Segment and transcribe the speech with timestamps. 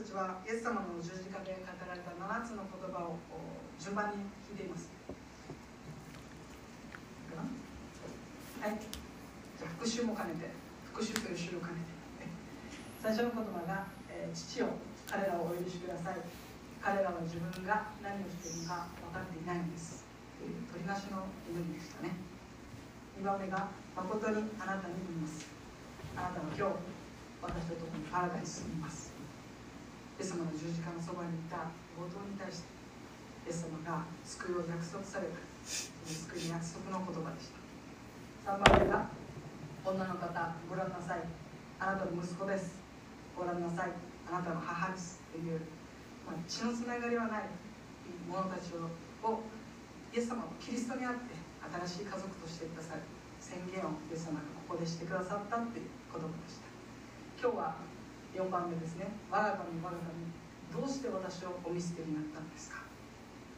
[0.00, 3.20] たちはイエス様の十字架で語られた7つの言葉を
[3.76, 4.88] 順番に聞いています。
[8.64, 8.80] はい。
[8.80, 10.48] じゃ復習も兼ねて
[10.88, 12.00] 復習という習を兼ねて。
[12.96, 14.72] 最初の言葉が、えー、父よ
[15.04, 16.24] 彼らをお許しください。
[16.80, 20.08] 彼らは自分が何をしているか分かっていないんです。
[20.40, 22.16] という取りなしの祈りでしたね。
[23.20, 25.44] 2番目が誠にあなたに言います。
[26.16, 26.88] あなたは今日
[27.44, 29.09] 私と共にパラダイスにいます。
[30.20, 32.68] イエス様の十字架のそばにいた強盗に対して
[33.48, 35.40] イエス様が救いを約束された。
[35.64, 38.52] 救いの約束の言葉でした。
[38.52, 39.08] 3番目が
[39.80, 40.28] 女の方
[40.68, 41.24] ご覧なさい。
[41.80, 42.84] あなたの息子です。
[43.32, 43.96] ご覧なさい。
[44.28, 45.24] あなたの母です。
[45.32, 45.56] という、
[46.28, 47.48] まあ、血のつながりはない
[48.28, 48.92] 者たちを
[49.24, 49.40] を
[50.12, 51.32] イエス様はキリストにあって
[51.88, 53.00] 新しい家族としてくださる。
[53.40, 56.68] 宣言をイエス様がここでしてくださったっていう言葉でした。
[57.40, 57.88] 今日は
[58.34, 60.30] 4番目ですね我が神我が神
[60.70, 62.78] どうして私をお見捨てになったんですか？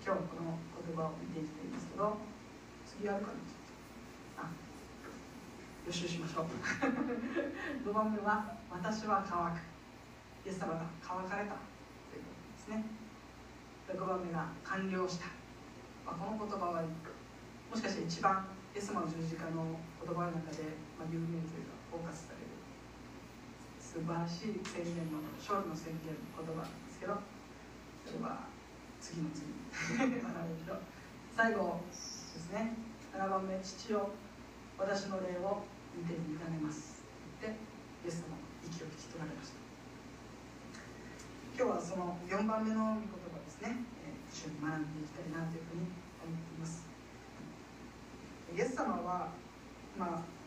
[0.04, 2.16] 今日この言葉を見ていきたいんですけど
[2.88, 3.32] 次あるか
[4.40, 4.48] な？
[4.48, 4.50] あ
[5.86, 6.46] 予習しましょう。
[7.84, 9.60] 5番目は「私は乾く」
[10.46, 11.54] イエス様が乾かれた。
[12.08, 12.84] ということですね。
[13.92, 15.26] 5番目が「完了した」
[16.06, 20.64] まあ、この言葉はもしかして一番イエス様の十字架の言葉の中で、
[20.98, 22.46] まあ、有名というかフォーカスされる
[23.92, 27.20] 素晴らしい宣言の勝利の宣言の言葉なんですけど
[28.08, 28.48] それは
[29.04, 29.68] 次の次に
[30.00, 30.92] 学びましょう
[31.36, 32.72] 最後ですね。
[33.12, 34.16] 7番目父を
[34.80, 35.60] 私の霊を
[35.92, 37.04] 見て委ねます。
[37.40, 39.60] でイエス様の息を引き取られました。
[41.52, 43.76] 今日はその4番目の御言葉ですね、
[44.08, 45.92] えー、一緒に学んでいきたいなというふうに
[46.24, 46.88] 思っています。
[48.56, 49.28] イエス様は
[50.00, 50.41] まあ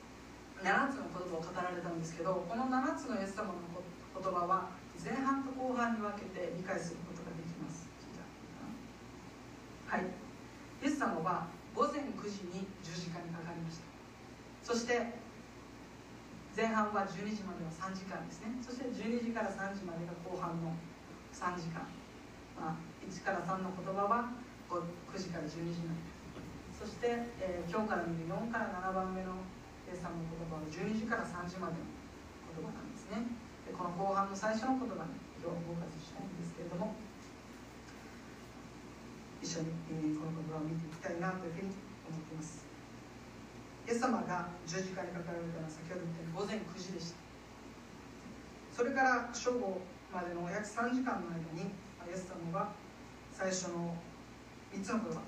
[0.64, 7.86] 7つの言葉を語られたんですけどこの7つのイエス様の言葉は前半と後半に分けて理解することができます。
[9.86, 10.10] はい。
[10.82, 13.86] イエス様は午前9時に十字架にかかりました。
[14.64, 15.14] そして
[16.56, 18.56] 前半は12時までは3時間ですね。
[18.64, 20.74] そして12時から3時までが後半の
[21.36, 21.84] 3時間、
[22.58, 24.32] まあ、1から3の言葉は
[24.72, 24.82] 9,
[25.20, 26.00] 時から12時まで。
[26.74, 29.36] そして、えー、今日から見る4から7番目の
[29.86, 31.86] A さんの言葉は12時から3時までの
[32.58, 33.26] 言葉なんですね。
[33.66, 36.94] でこの後半の最初の言葉に今日はフォーカスしたいんですけれども
[39.46, 39.78] 一緒に、
[40.18, 41.70] この言葉を見ていきたいなというふうに
[42.10, 42.66] 思っています。
[43.86, 47.22] イエス様が十字架にかかられたのは先ほど言ったように午前9時でした。
[48.74, 52.74] それから正午までの約3時間の間にイエス様は
[53.30, 53.94] 最初の
[54.74, 55.22] 3つの言葉。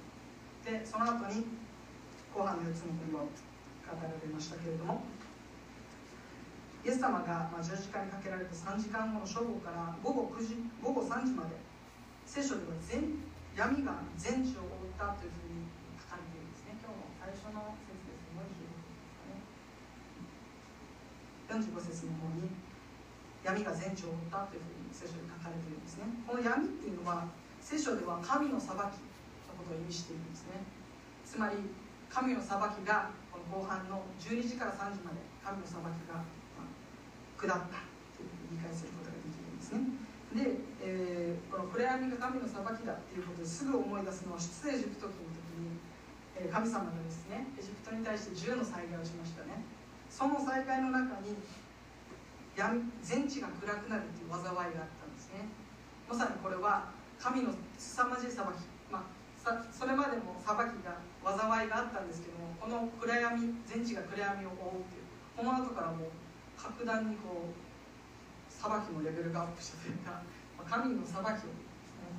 [0.65, 1.45] でその後に
[2.33, 3.29] 後半の4つの言葉を
[3.87, 5.03] 語られましたけれども
[6.85, 11.55] イエス様が十字架にかけられた3時間後の正午から午後9時午後3時まで
[12.25, 13.19] 聖書では全
[13.55, 15.65] 闇が全地を覆ったというふうに
[15.99, 16.77] 書かれているんですね。
[16.77, 18.27] 今日の最初の説です
[21.47, 22.51] 45節の方に
[23.43, 26.03] 闇が全地を負ったというふうに聖書に書かれているんですね。
[26.27, 27.25] この闇っていうのは
[27.61, 30.59] 聖書では神の裁きのことを意味しているんですね。
[31.23, 31.55] つまり
[32.11, 33.09] 神の裁きが
[33.51, 36.19] 後半の12時から3時まで神の裁きが、
[36.55, 36.67] ま
[37.37, 37.85] 下った
[38.15, 39.97] というふうに理解することができるんですね。
[40.35, 45.79] で、えー、この暗闇が神の裁きだっていうことですぐ思い出すのは出エジプト記の時に、
[46.35, 49.63] え、神様がですねエジプトに対して10の災害をしましたね。
[50.09, 51.37] その再会の中に
[53.03, 55.45] 全地が暗くなるという災いがあったんですね。
[56.09, 58.49] まさにこれは神の凄まじい裁き、
[59.71, 66.09] それまでも裁きが災いがあったんですけどもこの暗闇全地が暗闇を覆うというこの後からもう
[66.57, 67.67] 格段にこう
[68.51, 70.19] 裁きのレベルがアップしたというか、
[70.57, 71.63] まあ、神の裁きを、ね、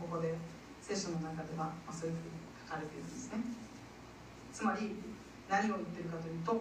[0.00, 0.32] ここで
[0.80, 3.42] 聖書の中では、まあ、そういうふうに書かれているんですね。
[4.54, 4.96] つまり
[5.50, 6.56] 何を言ってるかというと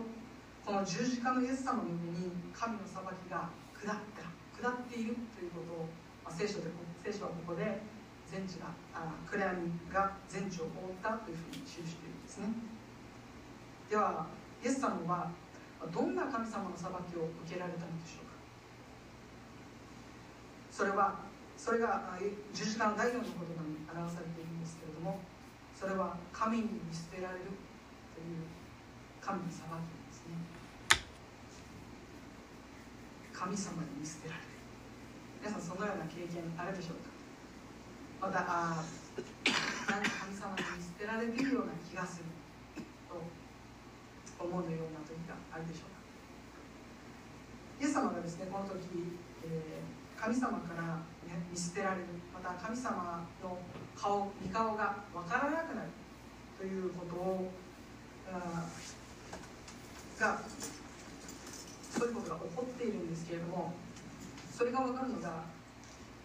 [0.66, 4.28] この十字架のイエス様の上に神の裁きが下った
[4.60, 5.88] 下っているということを、
[6.25, 6.68] まあ、聖書で
[7.06, 7.80] 聖書はここで
[8.29, 12.47] 全地があ暗闇が全地を覆ったというふうに記しているんですね。
[13.89, 14.27] では
[14.63, 15.31] イエス様は
[15.94, 18.35] どんな神様の裁きを受けられたのでしょうか。
[20.71, 21.15] それは
[21.56, 22.19] それが
[22.53, 25.19] 十字架の第4の言葉に表されているんですけれども
[25.74, 27.45] それは神に見捨てられる
[28.13, 28.45] という
[29.21, 30.38] 神の裁きですね。
[33.33, 34.47] 神様に見捨てられる。
[35.41, 37.17] 皆さんそのような経験あるでしょうか？
[38.22, 38.84] またあ
[39.46, 42.25] 神様に見捨てられているような気がする
[43.08, 43.22] と
[44.40, 45.98] 思うような時があるでしょうか。
[47.80, 49.14] イエス様がですねこの時、
[49.46, 53.60] えー、神様から、ね、見捨てられるまた神様の
[53.96, 55.90] 顔見顔が分からなくなる
[56.58, 57.52] ということを
[60.20, 60.42] が
[61.92, 63.74] そういうことが起こっているんですけれども
[64.52, 65.44] それが分かるのが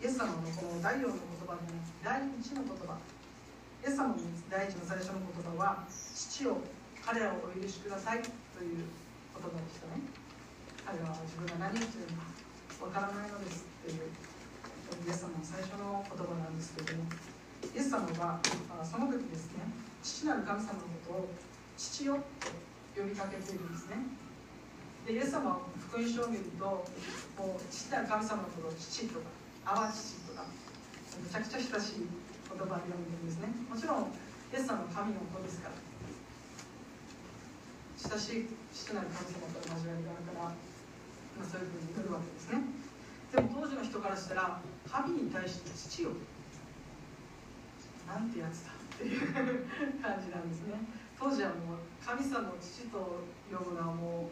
[0.02, 4.18] イエス様のこの第4の言葉で、ね、第1の言葉イエス様の
[4.50, 6.58] 第一の最初の言葉は父を
[7.06, 8.26] 彼らをお許しくださいと
[8.66, 10.02] いう言葉でしたね。
[10.82, 12.34] 彼らは自分が何をしているのか
[12.82, 14.10] わからないのですっていう
[15.06, 17.06] イエス様の最初の言葉なんですけれども
[17.62, 18.42] イエス様は
[18.82, 19.62] その時ですね
[20.02, 21.30] 父なる神様のことを
[21.78, 22.50] 父よと
[22.98, 24.02] 呼びかけているんですね。
[25.06, 26.82] でイエス様は福音書を見るとも
[27.54, 30.44] う父なる神様のことを父とか淡父とか
[31.22, 33.48] めちゃくちゃ親しい言葉で読んでるんですね。
[33.70, 34.10] もちろん
[34.52, 35.74] イエス様は神の子ですから。
[38.02, 40.72] 親しい父なる神様との交わりがあるから
[41.38, 42.60] まあ、そういうふうに言るわけですね。
[43.32, 46.12] でも当時の人からしたら神に対して父を
[48.04, 49.32] なんてやつだっていう
[50.02, 50.76] 感じなんですね。
[51.16, 54.28] 当時はもう神様を父と呼ぶのはも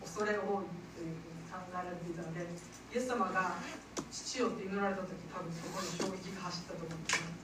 [0.00, 2.46] う恐れ多いというふうに考えられていたので
[2.88, 3.60] イエス様が
[4.10, 7.38] 父よって祈られた時多分そこに衝撃が走ったと思うんですね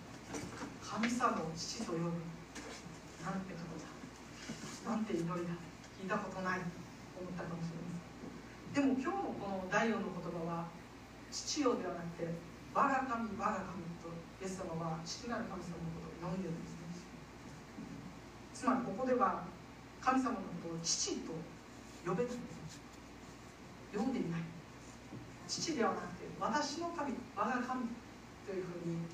[0.80, 2.22] 神様を父と呼ぶ。
[3.24, 4.94] なんてことだ。
[4.94, 5.58] なんて祈りだ。
[5.98, 6.68] 聞いたことないと
[7.18, 7.96] 思ったかもしれない
[8.76, 10.68] でも今日のこの第4の言葉は
[11.32, 12.28] 父よではなくて
[12.76, 16.76] 我が神我が神とイエス様は父なる神様のことを呼んでるんです。
[16.76, 16.84] ね
[18.52, 19.44] つまりここでは
[20.00, 21.32] 神様のことを父と
[22.04, 22.34] 呼べと
[23.96, 24.53] 呼んでいない。
[25.54, 27.86] 父ではなくて私の神我が神
[28.42, 29.06] というふうに、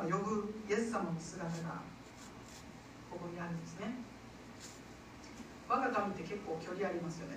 [0.00, 1.84] まあ、呼ぶイエス様の姿が
[3.12, 3.92] ここにあるんですね。
[5.68, 7.36] 我が神って結構距離ありますよね。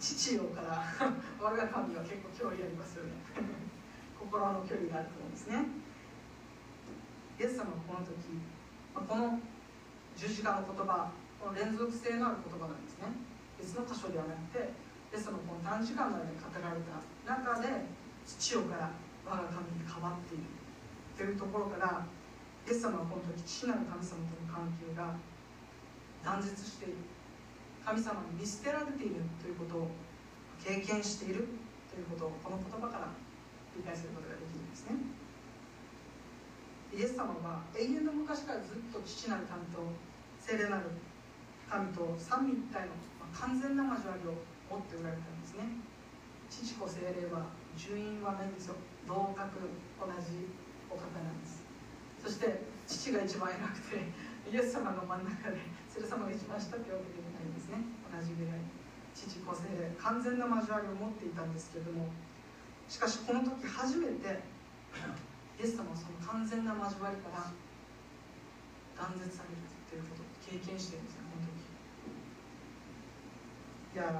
[0.00, 0.80] 父よから
[1.38, 3.12] 我が神は結構距離ありますよね。
[4.18, 5.60] 心の距離があると思うんですね。
[7.38, 8.16] イエス様はこの時、
[8.96, 9.38] まあ、この
[10.16, 13.12] 十字架の言葉この連続性のある言葉なんですね。
[13.60, 14.72] 別の箇所ではなくて
[15.14, 17.86] イエス様この短時間の間に語られた中で
[18.26, 18.90] 父よから
[19.22, 20.50] 我が神に変わっている
[21.14, 22.02] というところから
[22.66, 25.14] イエス様はこの時父なる神様との関係が
[26.26, 26.98] 断絶している。
[27.86, 29.94] 神様に見捨てられているということを
[30.58, 31.46] 経験している
[31.92, 33.14] ということをこの言葉から
[33.76, 34.98] 理解することができるんですね。
[36.90, 39.78] イエス様は永遠の昔からずっと父なる神と
[40.42, 40.90] 聖霊なる
[41.70, 42.98] 神と三位一体の
[43.30, 45.78] 完全な交わりを持っておられたんですね。
[46.50, 48.76] 父子聖霊は順位はないんですよ。
[49.06, 49.70] 同格
[50.02, 50.50] 同じ
[50.90, 51.62] お方なんです。
[52.18, 54.10] そして父が一番偉くて
[54.50, 57.78] イエス様の真ん中で聖霊様が一番下ってわけでもないんですね。
[58.10, 58.84] 同じぐらい。
[59.14, 62.10] 父子聖霊完全な交わりを持っていたんですけれども
[62.88, 64.42] しかしこの時初めて
[65.54, 67.54] イエス様はその完全な交わりから
[68.98, 71.62] 断絶されるということを経験してるんですねこの時。
[73.94, 74.10] いや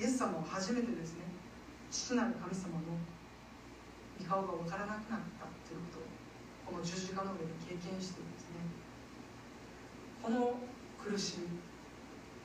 [0.00, 1.28] イエス様は初めてですね
[1.92, 2.96] 父なる神様の
[4.16, 8.64] 御顔が分からなくなったということをこの十字架の上で経験してですね
[10.24, 10.56] この
[10.96, 11.60] 苦しみ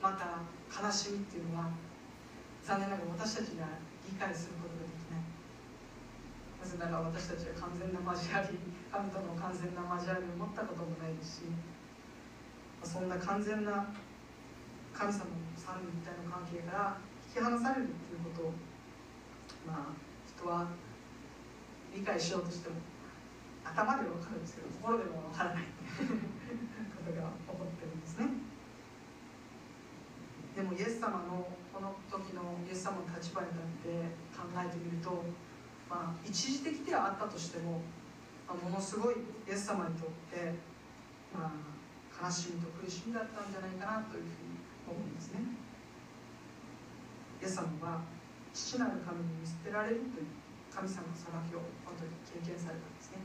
[0.04, 1.72] また悲しみっていうのは
[2.60, 3.64] 残念ながら私たちが
[4.04, 5.24] 理解することができない。
[6.60, 8.58] なぜなら私たちは完全な交わり
[8.92, 11.48] 神との完全な交わりを持ったこともないですし
[12.84, 13.88] そんな完全な
[14.92, 16.98] 神様の三位一体の関係から
[17.36, 18.52] き離されるっていうことを
[19.68, 19.92] まあ
[20.24, 20.72] 人は
[21.92, 22.76] 理解しようとしても
[23.60, 25.64] 頭では分かるんですけど心でも分からない。
[27.06, 28.26] ことが起こってるんですね。
[30.56, 34.00] でもイエス様のこの時のイエス様の立場に立って
[34.32, 35.22] 考えてみると、
[35.90, 37.84] まあ、一時的ではあったとしても、
[38.48, 40.56] まあ、ものすごいイエス様にとって、
[41.36, 44.56] まあ、悲しみと苦しみだったんじゃないかなというふうに
[44.88, 45.65] 思うんですね。
[47.42, 48.00] イエス様は
[48.52, 50.26] 父なる神に見捨てられるという
[50.72, 52.08] 神様の裁きをこの時
[52.40, 53.18] 経験されたんですね。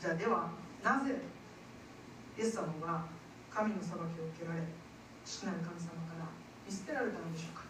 [0.00, 0.50] じゃあでは
[0.84, 1.16] なぜ
[2.36, 3.08] イエス様は
[3.50, 4.60] 神の裁きを受けられ
[5.24, 6.28] 父なる神様から
[6.64, 7.64] 見捨てられたのでしょうか？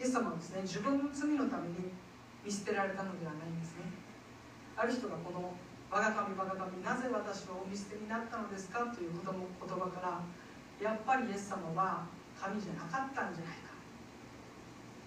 [0.00, 1.92] イエス様はですね自分の罪のために
[2.44, 3.84] 見捨てられたのではないんですね。
[4.76, 5.52] ある人がこの
[5.92, 10.20] 「我が神我が神なぜ私はお見捨てになったのですか?」という言葉から
[10.82, 12.06] やっぱりイエス様は
[12.40, 13.74] 神じゃなかったんじゃないか。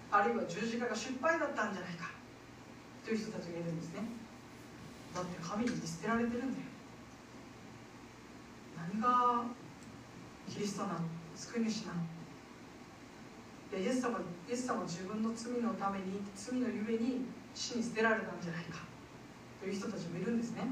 [0.10, 2.12] あるいは十字架が失敗だったんじゃないか。
[3.04, 4.02] という人たちがいるんですね。
[5.14, 6.68] だって神に見捨てられてるんだよ。
[8.78, 9.46] 何が
[10.48, 11.00] キリストなの
[11.36, 12.02] 救い主なの
[13.72, 18.86] いやイエス様イエス様は自分の罪のために罪のゆえに死に捨てられたんじゃないか。
[19.60, 20.64] という人たちもいるんですね。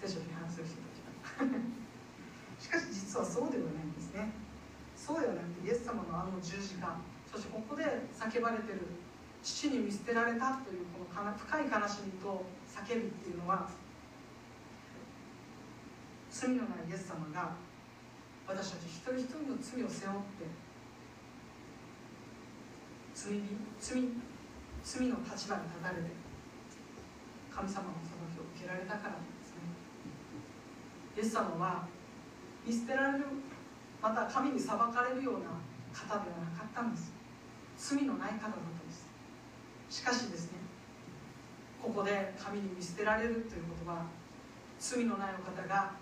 [0.00, 1.58] 聖書に反する人たちが
[2.60, 3.83] しかし実はそうではない。
[5.04, 6.88] そうではなくイエス様のあの十字架。
[7.30, 7.84] そしてここで
[8.16, 8.80] 叫ばれてる。
[9.44, 13.68] 父に見捨てられたというこの深い悲しみと叫びっていうのは
[16.30, 17.52] 罪のないイエス様が
[18.48, 20.48] 私たち一人一人の罪を背負って
[23.14, 23.38] 罪
[23.78, 24.08] 罪
[24.82, 26.08] 罪の立場に立たれて
[27.54, 29.60] 神様の裁きを受けられたからなんですね。
[31.16, 31.86] イエス様は
[32.66, 33.24] 見捨てられる
[34.04, 35.48] また神に裁かれるような
[35.96, 37.14] 方ではなかったんです。
[37.78, 39.08] 罪のない方だったんです。
[39.88, 40.58] しかしですね
[41.80, 44.04] ここで神に見捨てられるということは
[44.78, 45.92] 罪のないお方が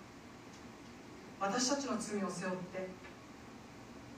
[1.39, 2.89] 私たちの罪を背負って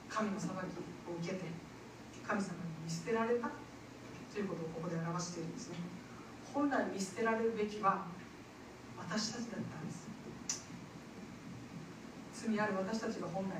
[0.08, 1.44] 神の裁きを受けて
[2.26, 3.50] 神様に見捨てられた
[4.34, 5.76] ということをここで表しているんですね。
[6.52, 8.06] 本来見捨てられるべきは
[8.98, 9.75] 私たちだった
[12.36, 13.56] 罪ある私たちが本来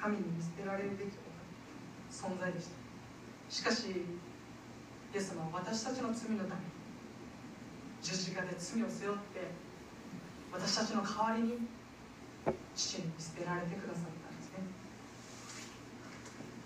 [0.00, 1.18] 神に見捨てられるべき
[2.10, 2.78] 存在でした。
[3.50, 6.78] しかしイエス様は私たちの罪のために
[8.02, 9.50] 十字架で罪を背負って
[10.52, 11.58] 私たちの代わりに
[12.76, 14.62] 父に見捨てられてくださったんですね。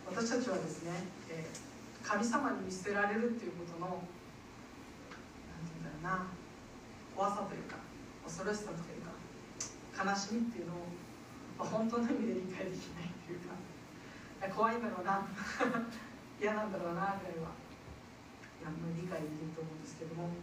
[0.07, 0.93] 私たちはですね、
[1.31, 4.05] えー、神様に見捨てられるっていうことの
[5.49, 6.29] 何て言うんだろうな
[7.17, 7.77] 怖さというか
[8.25, 9.17] 恐ろしさというか
[10.05, 10.77] 悲しみっていうのを、
[11.63, 13.55] まあ、本当の意味で理解できないっていうか
[14.51, 15.23] 怖いんだろうな
[16.43, 17.55] 嫌なんだろうなぐらいは
[18.59, 20.35] いや理解できると思うんですけども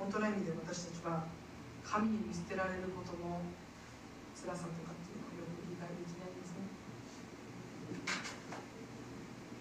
[0.00, 1.28] 本当の意味で私たちは
[1.84, 3.44] 神に見捨てられることの
[4.32, 6.64] 辛さとかっていうのをよく理解できないんですね。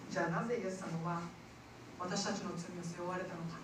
[0.10, 1.20] じゃあなぜイエス様は
[2.00, 3.60] 私たちの罪を背負われたのか。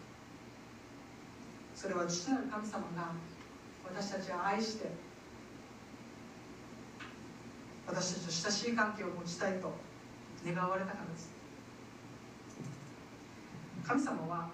[1.73, 3.15] それは父なる神様が
[3.85, 4.91] 私たちを愛して
[7.93, 9.73] 私たちと親しい関係を持ちたいと
[10.45, 11.29] 願われたからです。
[13.85, 14.49] 神様は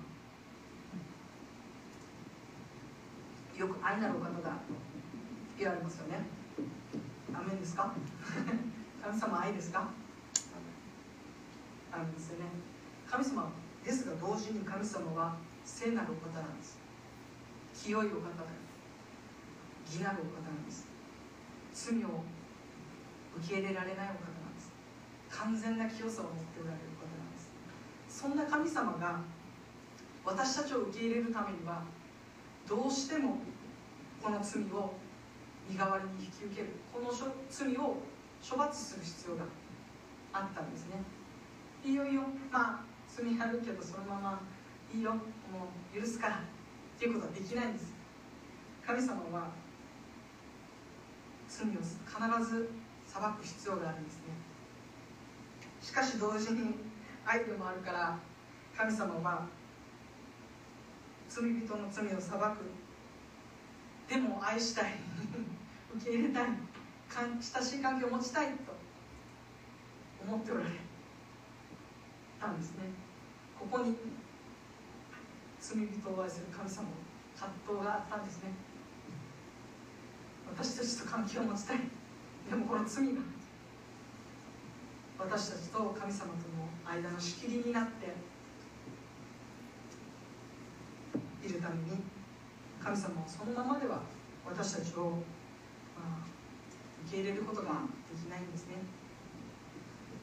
[3.56, 4.54] よく愛なるお方だ
[5.58, 6.26] 言われますよね。
[7.34, 7.94] アメンですか？
[9.06, 9.88] 神様愛ですか？
[11.92, 12.46] あるんですよね。
[13.10, 13.52] 神様
[13.84, 16.80] ですが同時に神様は聖なるお方なんです。
[17.76, 18.44] 清いお方だ
[19.86, 20.88] 義なるお方なんです。
[21.74, 22.24] 罪を
[23.40, 24.72] 受け入れられないお方なんです。
[25.30, 27.52] 完全な清さを持っておられる方なんです。
[28.10, 29.20] そんな神様が
[30.26, 31.84] 私たちを受け入れるためには
[32.68, 33.38] どうしても
[34.22, 34.94] この罪を
[35.70, 36.70] 身代わりに引き受ける。
[36.94, 37.12] この
[37.50, 37.98] 罪を
[38.42, 39.44] 処罰する必要が
[40.34, 41.02] あったんですね。
[41.86, 42.24] いよいいよ。
[42.52, 44.42] まあ罪あるけどそのまま
[44.94, 45.14] いいよ。
[45.14, 45.20] も
[45.96, 46.36] う許すから。
[46.98, 47.94] っていうことはできないんです。
[48.86, 49.48] 神様は
[51.48, 52.70] 罪を必ず
[53.20, 54.22] 裁く必要があるんですね。
[55.82, 56.76] しかし同時に
[57.26, 58.20] 愛でもあるから
[58.78, 59.48] 神様は
[61.28, 62.70] 罪人の罪を裁く。
[64.08, 64.94] でも愛したい。
[65.98, 66.48] 受け入れたい。
[67.42, 68.76] 親しい関係を持ちたいと
[70.28, 70.70] 思っておられ
[72.40, 72.84] たんですね。
[73.60, 73.98] ここに
[75.60, 76.90] 罪人を愛する神様の
[77.34, 78.52] 葛藤があったんですね。
[80.48, 81.97] 私たちと関係を持ちたい。
[82.50, 83.22] でもこの罪が
[85.20, 88.16] 私たちと神様との間の仕切りになって
[91.46, 92.02] いるために
[92.82, 94.02] 神様はそのままでは
[94.46, 95.20] 私たちを、
[95.98, 96.26] まあ、
[97.08, 98.76] 受け入れることができないんですね。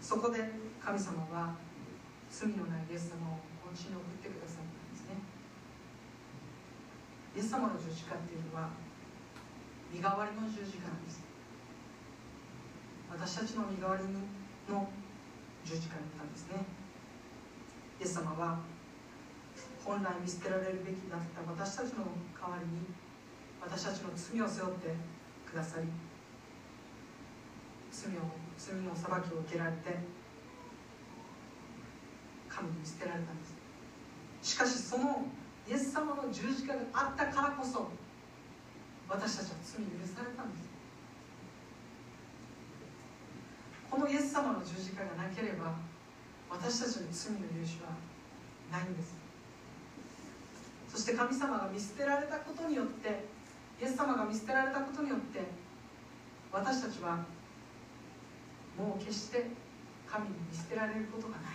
[0.01, 0.41] そこで
[0.81, 1.55] 神様は
[2.31, 5.21] 罪のないイエス様をこの地に送ってくださったんですね。
[7.37, 8.71] イエス様の十字架っていうのは
[9.93, 11.34] 身代わりの十字架なんです。
[13.17, 14.27] 私たちの身代わりに
[14.69, 14.89] の
[15.65, 16.67] 十字架だったんですね。
[18.01, 18.59] イエス様は
[19.85, 22.91] 本来見捨てられるべきだった私たちの代わりに
[23.63, 24.95] 私たちの罪を背負って
[25.47, 25.87] くださり
[27.93, 29.95] 罪を罪の裁きを受けられて
[32.49, 33.55] 神に見捨てられたんです。
[34.43, 35.27] しかしその
[35.69, 37.89] イエス様の十字架があったからこそ
[39.09, 40.74] 私たちは罪許されたんです。
[43.95, 45.71] このイエス様の十字架がなければ
[46.51, 47.95] 私たちの罪の許しは
[48.67, 49.15] ないんです。
[50.91, 53.23] そして神様が見捨てられたことによって
[53.81, 55.47] イエス様が見捨てられたことによって
[56.51, 57.23] 私たちは
[58.77, 59.47] もう決して
[60.11, 61.55] 神に見捨てられることがな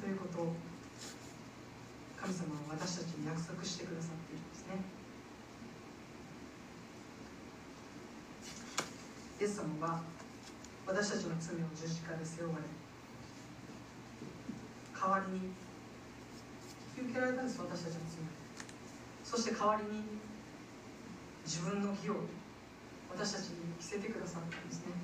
[0.00, 0.56] ということを
[2.16, 4.80] 神様は私たちに約束してくださっているんですね。
[9.40, 10.00] イエス様は
[10.86, 12.64] 私たちの罪を十字架で背負われ
[15.02, 15.50] 代わりに
[16.94, 18.22] 引き受けられたんです私たちの罪。
[19.24, 20.04] そして代わりに
[21.44, 22.22] 自分の義を
[23.10, 24.94] 私たちに着せてくださったんですね。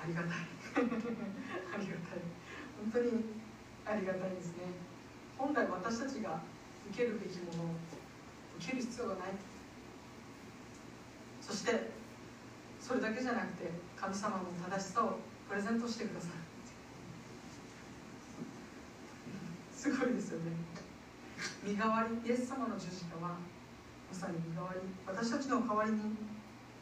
[0.00, 0.32] ありがたい。
[0.80, 2.24] ありがたい。
[2.80, 3.24] 本当に
[3.84, 4.72] ありがたいですね。
[5.36, 6.40] 本来私たちが
[6.90, 7.74] 受けるべきものを
[8.58, 9.28] 受ける必要がない。
[11.42, 11.93] そして
[12.84, 15.16] それだけじゃなくて神様の正しさを
[15.48, 16.44] プレゼントしてくださる
[19.72, 20.52] すごいですよね。
[21.64, 23.36] 身代わりイエス様の十字架は
[24.12, 24.80] まさに身代わり。
[25.06, 25.96] 私たちの代わりに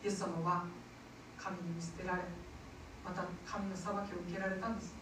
[0.03, 0.67] イエス様は
[1.39, 2.23] 神に見捨てられ
[3.05, 4.95] また神の裁きを受けられたんです。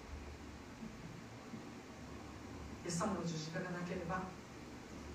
[2.85, 4.21] イエス様の十字架がなければ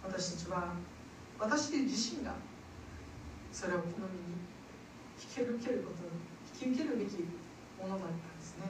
[0.04, 0.74] 私たちは
[1.38, 2.34] 私自身が
[3.52, 4.55] それを好みに
[5.44, 6.04] 受けること
[6.66, 7.20] 引き受けるべき
[7.82, 8.64] ものだったんですね。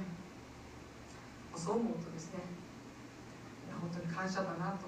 [1.56, 2.40] そう思うとですね
[3.80, 4.86] 本当に感謝だなと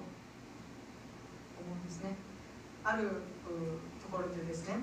[1.58, 2.14] 思うんですね。
[2.84, 3.08] ある
[4.00, 4.76] ところでですね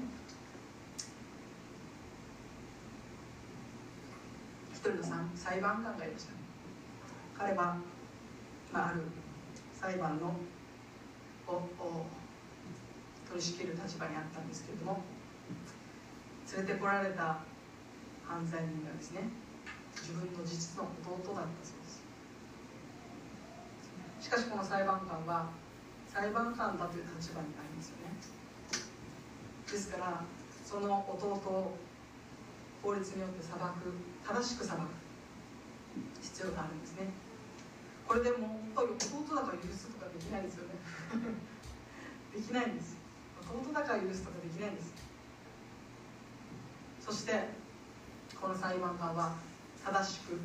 [4.72, 5.04] 一人の
[5.36, 6.34] 裁判官がいました
[7.38, 7.78] 彼は、
[8.72, 9.02] まあ、ある
[9.74, 10.36] 裁判の
[11.48, 12.06] をを
[13.28, 15.02] 取り仕切る立場にあったんですけれども
[16.54, 17.40] 連れてこられた
[18.28, 19.30] 犯罪人がですね
[19.96, 22.04] 自分の実の弟だったそうです。
[24.20, 25.50] しかしこの裁判官は
[26.08, 28.14] 裁判官だという立場にありますよね。
[29.66, 30.24] ですから
[30.66, 31.78] その弟を
[32.82, 33.94] 法律によって裁く
[34.26, 34.82] 正しく裁く
[36.22, 37.10] 必要があるんですね。
[38.08, 40.76] これでも弟だから許すとかできないですよね。
[42.36, 42.98] できないんです。
[43.42, 45.05] 弟だから許すとかできないんです。
[47.06, 47.38] そして
[48.42, 49.38] この裁判官は
[49.86, 50.42] 正しく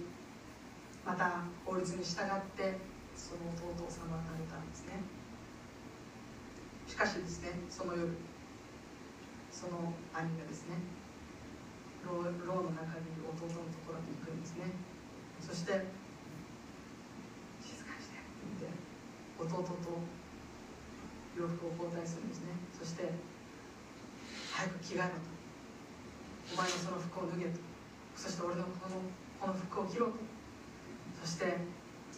[1.07, 2.77] また法律に従って
[3.17, 5.01] その弟を裁かれたんですね。
[6.87, 8.13] しかしですねその夜
[9.51, 10.77] その兄がですね
[12.05, 14.69] 牢の中にいる弟のところに行くんですね。
[15.41, 15.73] そして
[17.65, 18.77] 静かにしてって
[19.41, 19.65] 弟と
[21.41, 22.53] 洋服を交代するんですね。
[22.77, 23.09] そして
[24.53, 25.40] 早く着替えろと。
[26.53, 27.61] お前のその服を脱げと
[28.17, 29.01] そして俺のこの
[29.41, 30.13] この服を着ろと
[31.23, 31.45] そして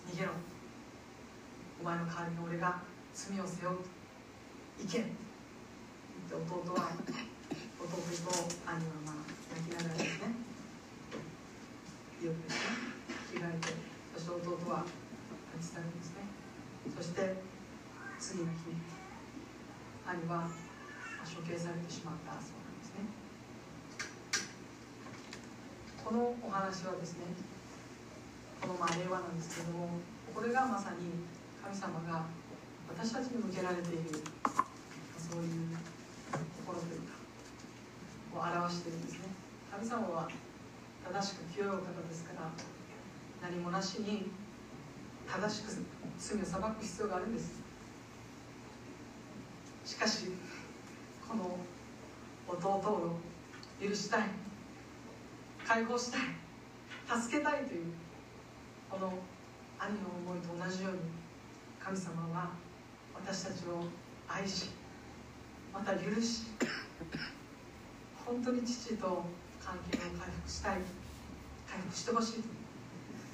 [0.09, 0.33] 逃げろ
[1.81, 2.81] お前の代わりに俺が
[3.13, 3.85] 罪を背負うと
[4.81, 5.11] 行けって
[6.33, 6.97] 弟は
[7.77, 8.33] 弟と
[8.65, 10.33] 兄はまあ泣きながらですね
[12.25, 12.93] よくですね
[13.33, 13.75] 着替えて
[14.15, 14.85] そして弟は
[15.59, 16.25] 立ち去るんですね
[16.97, 17.37] そして
[18.19, 18.73] 次の日
[20.07, 20.49] 兄は
[21.23, 22.33] 処刑されてしまった。
[22.33, 23.07] そうなんですね
[26.05, 27.27] このお話はですね
[28.61, 29.89] このまあ令和なんですけども
[30.35, 31.23] これがまさに
[31.63, 32.27] 神様が
[32.89, 34.11] 私たちに向けられている
[35.17, 35.79] そういう
[36.67, 37.15] 心というか
[38.35, 39.19] を表しているんですね。
[39.71, 40.29] 神様は
[41.05, 42.51] 正しく清いお方ですから
[43.41, 44.31] 何もなしに
[45.27, 45.71] 正しく
[46.19, 47.63] 罪を裁く必要があるんです。
[49.85, 50.33] しかし
[51.29, 51.59] この
[52.49, 53.17] 弟を
[53.81, 54.42] 許したい。
[55.73, 56.21] 解放したい
[57.19, 57.85] 助けたいという
[58.91, 59.11] この
[59.81, 60.99] 兄の思いと同じように
[61.81, 62.51] 神様は
[63.15, 63.81] 私たちを
[64.29, 64.69] 愛し
[65.73, 66.43] また許し
[68.27, 69.25] 本当に父と
[69.65, 70.77] 関係を回復したい
[71.67, 72.45] 回復してほしい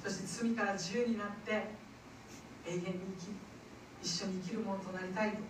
[0.01, 1.51] そして罪から自由になって
[2.65, 2.83] 永遠に
[3.19, 5.35] 生き一緒に生きるものとなりたいと。
[5.35, 5.41] 思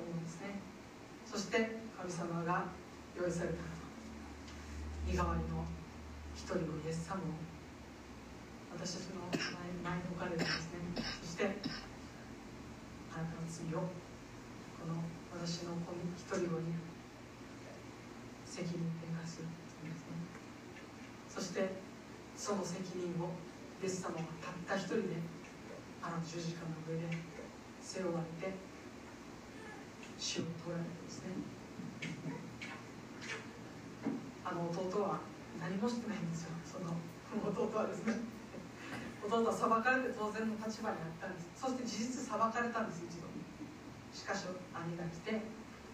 [0.00, 0.60] うんですね。
[1.24, 2.66] そして神様が
[3.16, 3.79] 用意された
[5.10, 5.66] 身代わりの
[6.38, 7.34] 一人のイエス様を
[8.78, 10.78] 私たちの前に置かれてですね。
[10.94, 11.50] そして
[13.10, 13.90] あなたの罪を
[14.78, 15.02] この
[15.34, 16.78] 私の子に一人をに
[18.46, 20.22] 責任転嫁するんですね。
[21.26, 21.74] そして
[22.38, 23.34] その責任を
[23.82, 25.18] イエス様がたった一人で
[26.06, 27.10] あの十字架の上で
[27.82, 28.54] 背負われて
[30.16, 31.34] 死を取られてですね。
[34.50, 35.22] あの弟は
[35.62, 36.58] 何もしてないんですよ。
[36.66, 36.90] その
[37.46, 38.18] 弟はですね。
[39.22, 41.46] 弟は裁かれて当然の立場にあったんです。
[41.54, 43.30] そして事実裁かれたんです一度。
[44.10, 45.38] しかし兄が来て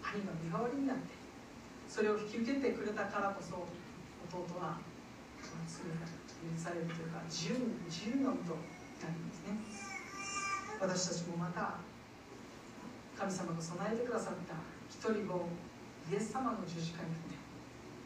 [0.01, 1.13] 兄が身代わりになって
[1.87, 3.61] それを引き受けてくれたからこそ
[4.25, 4.81] 弟は
[5.67, 9.53] 罪が許されるというか自由に自由の身となるんですね。
[10.81, 11.77] 私たちもまた
[13.17, 14.55] 神様が備えてくださった
[14.89, 15.49] 一人子
[16.11, 17.36] イエス様の十字架によって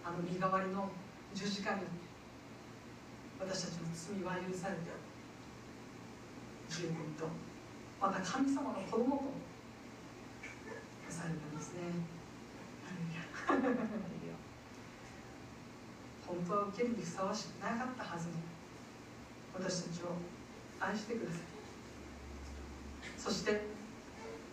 [0.04, 0.90] あの身代わりの
[1.34, 1.82] 十字架に
[3.40, 4.82] 私たちの罪は許されて
[6.70, 7.28] 十分と
[8.00, 9.24] また神様の子供と
[11.10, 11.82] されたんですね。
[16.26, 18.34] 本当は受けるにふさわしくなかったはずの
[19.54, 20.16] 私たちを
[20.80, 21.42] 愛してください。
[23.18, 23.62] そして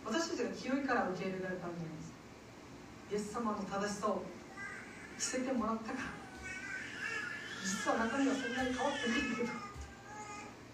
[0.05, 2.13] 私たちが清いから受け入れられたんじゃないです。
[3.11, 4.21] イエス様の正しさを
[5.19, 5.99] 着せてもらったから。
[7.61, 9.51] 実は中身はそんなに変わってないんだけど。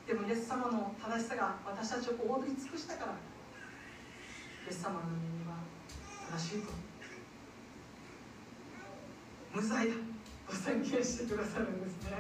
[0.06, 3.14] でもイエス様の正しさが私たちを覆い尽くしたから。
[3.14, 5.58] イエス様の目には
[6.30, 6.72] 正しいと。
[9.52, 9.96] 無罪だ。
[10.48, 12.12] と宣言してくださるんですね。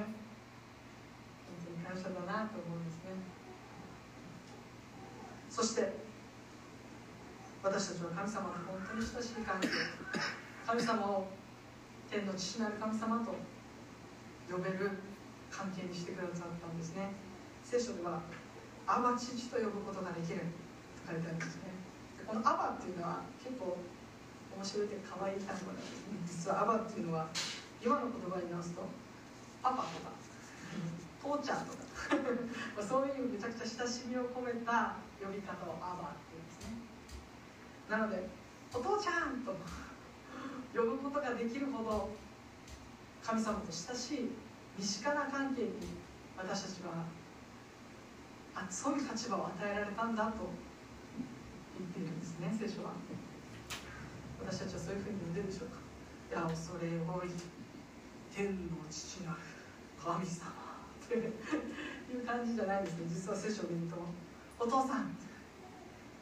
[1.46, 3.14] 本当に感謝だなと思うんですね。
[5.48, 5.94] そして
[7.62, 9.70] 私たちは神様と本当に親しい関係
[10.66, 11.28] 神様を
[12.10, 13.34] 天の父なる神様と
[14.50, 14.92] 呼べる
[15.50, 17.14] 関係にしてくださったんですね。
[17.64, 18.22] 聖書では
[18.86, 20.42] 「アバ父」と呼ぶことができる
[21.02, 21.74] と書いてあるんですね。
[22.28, 23.78] この「アバ」っていうのは結構
[24.56, 26.20] 面白いで可愛い単語なんですね。
[26.26, 27.28] 実は「アバ」っていうのは
[27.82, 28.86] 今の言葉に直すと
[29.64, 30.12] 「パパ」とか
[31.22, 31.80] 「父ちゃん」とか
[32.86, 36.78] そういうめちゃくちゃ親しみを込めた呼び方を「アバ」っていうんですね。
[37.90, 38.30] なので
[38.74, 39.56] 「お父ちゃん」と
[40.76, 42.10] 呼ぶことができるほど
[43.24, 44.32] 神様と親しい
[44.78, 45.70] 身近な関係に
[46.38, 47.06] 私たちは
[48.54, 50.34] あそういう立場を与えられたんだと
[51.80, 52.92] 言っているんですね聖書は。
[54.46, 55.80] 私たちはそういうふうに呼んでるでしょうか。
[56.30, 57.32] いや恐れ多い
[58.36, 59.38] 天の父なる
[59.98, 60.52] 神様
[61.06, 63.06] っていう感じじゃないですね。
[63.08, 63.96] 実は聖書を見ると
[64.60, 65.16] お父さん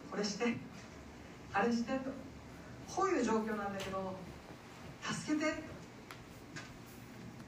[0.09, 0.55] これして
[1.51, 2.11] あれしてと。
[2.93, 4.13] こういう状況なんだけど
[5.03, 5.51] 助けて。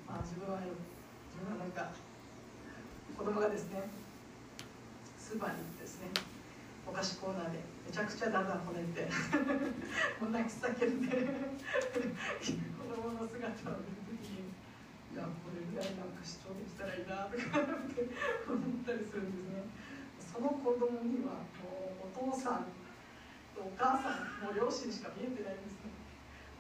[0.07, 1.91] まあ自分は自分はなんか
[3.17, 3.87] 子供がですね
[5.17, 6.11] スーパーに行ってですね
[6.85, 9.07] お菓子コーナーでめちゃくちゃだんだんこねて
[10.21, 14.53] もう泣き叫んで 子供の姿を見る時に
[15.13, 18.05] いやこれぐらいなんか主張できたらいいなとかって
[18.45, 19.63] 思ったりするんですね。
[20.19, 22.67] その子供にはもうお父さん
[23.55, 25.94] とお母さんもう両親しか見えてないんですね。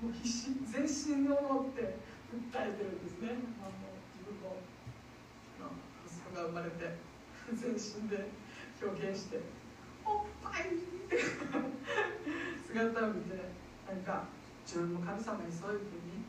[0.01, 1.95] もう必死全身を持って
[2.35, 4.59] 訴えてるんですね、まあ、もう自分の、
[6.03, 6.99] 息子が生まれて
[7.53, 8.27] 全身で
[8.81, 9.39] 表現して
[10.03, 10.77] 「おっぱい!」っ
[11.07, 11.17] て
[12.67, 13.37] 姿を見て
[13.87, 14.27] なんか
[14.65, 16.25] 自分も神様にそういうふうに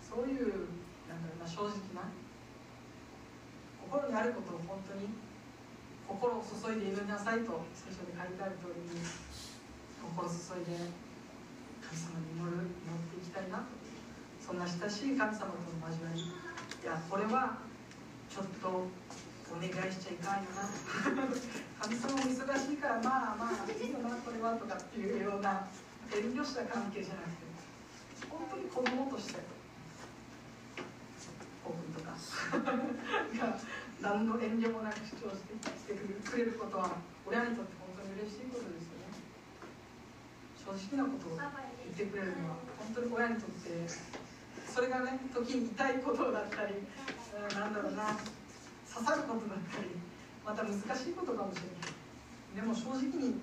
[0.00, 0.70] そういう
[1.10, 2.08] なんだろうな正直な
[3.82, 5.12] 心にあることを本当に
[6.06, 9.04] 心を注いで祈りなさいと聖書で書いてある通りに
[10.00, 11.07] 心を注いで
[11.96, 13.64] 様に祈る祈っていきたいな
[14.44, 15.16] そんな親しい。
[15.16, 16.26] 神様との交わりい
[16.84, 17.58] やこれは
[18.28, 18.68] ちょっと
[19.48, 19.72] お願い。
[19.92, 20.68] しちゃいかんよな
[21.80, 25.66] 神様も忙しいからまあまあいいよなこれはとかっていうような
[26.12, 27.48] 遠慮した関係じゃなくて
[28.28, 29.40] 本当に子供として
[31.64, 33.58] オープンとかが
[34.00, 36.96] 何の遠慮もなく主張してくれることは
[37.26, 38.87] 親にとって本当に嬉しいことです。
[40.68, 43.72] 正直なことを言ってくれるのは本当に親にとって
[44.68, 48.12] それがね時に痛いことだったり、うん、なんだろうな
[48.84, 49.96] 刺さることだったり
[50.44, 51.96] また難しいことかもしれない。
[52.52, 53.40] でも正直に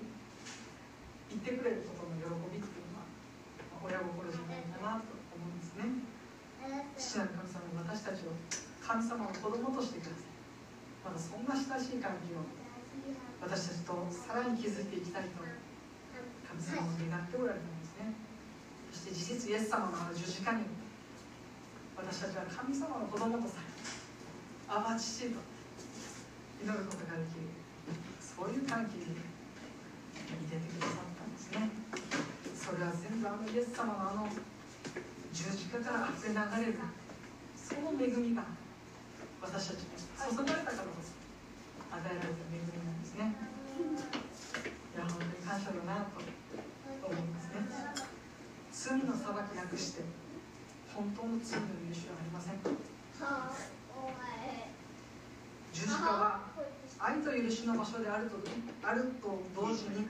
[1.34, 3.10] 言ってくれることの喜びっていうのは
[3.82, 6.06] 親心じゃないかなと思うんですね。
[6.94, 8.38] 父なる神様に私たちを
[8.78, 10.30] 神様の子供としてください。
[11.02, 12.46] まだそんな親しい関係を
[13.42, 15.55] 私たちとさらに築いていきたいと思います。
[16.46, 18.14] 神様を願っておられたんですね。
[18.92, 20.64] そして事実イエス様のあの十字架に
[21.96, 23.66] 私たちは神様の子供とされ
[24.68, 25.40] アバ父と
[26.62, 27.50] 祈ることができる。
[28.20, 29.16] そういう関係に入
[30.50, 31.70] れてくださったんですね。
[32.52, 34.28] それは全部あのイエス様のあの
[35.32, 36.78] 十字架から溢れ流れる。
[37.56, 38.44] その恵みが
[39.42, 41.16] 私たちに注がれたからこそ
[41.90, 43.55] 与えられた恵みなんですね。
[45.46, 46.18] 感謝だなと
[47.06, 47.62] 思いますね。
[48.72, 50.02] 罪の裁きなくして
[50.92, 52.58] 本当の罪の許しはありません。
[55.72, 56.40] 十字架は
[56.98, 58.36] 愛と許しの場所であると
[58.82, 60.08] あると同時に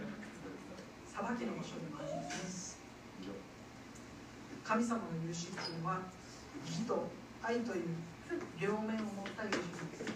[1.04, 2.80] 裁きの場所でもあります。
[4.64, 6.00] 神様の許しというのは
[6.66, 7.08] 義と
[7.42, 7.84] 愛という
[8.58, 9.58] 両面を持った優秀
[9.92, 10.12] です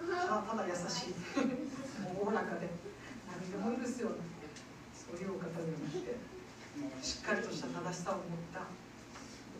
[0.00, 1.14] ただ優しい。
[2.18, 2.83] おおらかで。
[3.54, 4.10] 何でも許すよ
[4.90, 6.18] そういうお方ではなくて
[7.02, 8.66] しっかりとした正しさを持った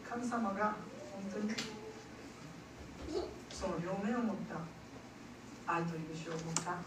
[0.02, 0.74] 神様が
[1.14, 1.54] 本当に
[3.54, 4.58] その両面を持った
[5.70, 6.82] 愛と許しを持った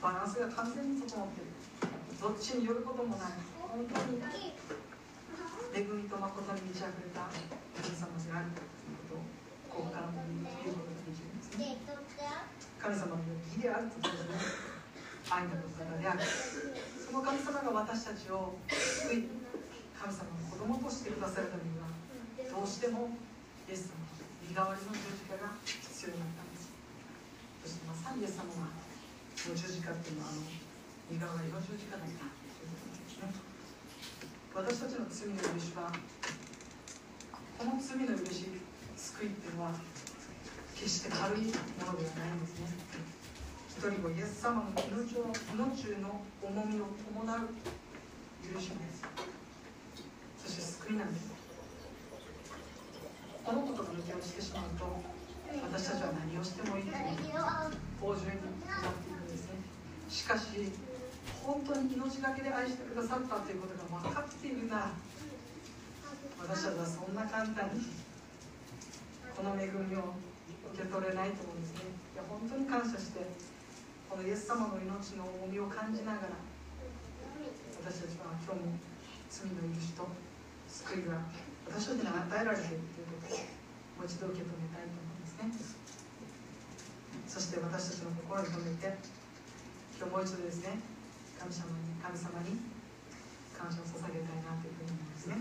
[0.00, 1.50] バランスが完全に整っている。
[2.22, 3.36] どっちに寄ることもない。
[3.60, 4.22] 本当に
[5.74, 7.28] 恵みと誠に満ち溢れた
[7.76, 9.20] 神様であるというこ
[9.68, 10.24] とをここからも
[10.64, 11.76] 言うことができるんですね。
[12.78, 13.20] 神様の
[13.52, 14.75] 義であると同時に
[15.30, 19.26] 愛のことであるその神様が私たちを救い
[19.98, 21.90] 神様の子供としてくださるためには
[22.46, 23.10] どうしても
[23.66, 24.06] イエス様の
[24.46, 25.74] 身代わりの十字架が必
[26.06, 26.70] 要になったんです
[27.66, 28.70] そしてまさにイエス様は
[29.34, 30.46] その十字架っていうのはあの
[31.10, 33.34] 身代わりの十字架だったということなんですね
[34.54, 35.90] 私たちの罪の許しは
[37.58, 38.46] この罪の許し
[38.94, 39.74] 救いっていうのは
[40.78, 43.15] 決して軽いものではないんですね
[43.76, 47.52] 人子イエス様の命を命の重みを伴う
[48.42, 49.04] 許しです。
[50.40, 51.28] そして救いなんです。
[53.44, 54.82] このことが抜け落ちてしまうと
[55.62, 57.36] 私たちは何をしてもいいという
[58.00, 59.60] 芳醇になっていくんですね。
[60.08, 60.72] しかし
[61.44, 64.90] 本当に命がけで愛してくださったということが分かっているな
[66.40, 67.86] 私たちはそんな簡単に
[69.36, 70.16] この恵みを
[70.74, 71.92] 受け取れないと思うんですね。
[72.14, 73.20] いや本当に感謝して
[74.08, 76.38] このイエス様の命の重みを感じながら
[77.82, 78.78] 私たちは今日も
[79.30, 80.06] 罪の許しと
[80.66, 81.22] 救いが
[81.66, 83.38] 私たちに与えられているということを
[83.98, 85.86] もう一度受け止めたいと思うんですね。
[87.26, 88.94] そして私たちの心に留めて
[89.98, 90.78] 今日もう一度ですね
[91.36, 92.62] 神様に神様に
[93.52, 95.36] 感謝を捧げたいなというふうに思うんですね。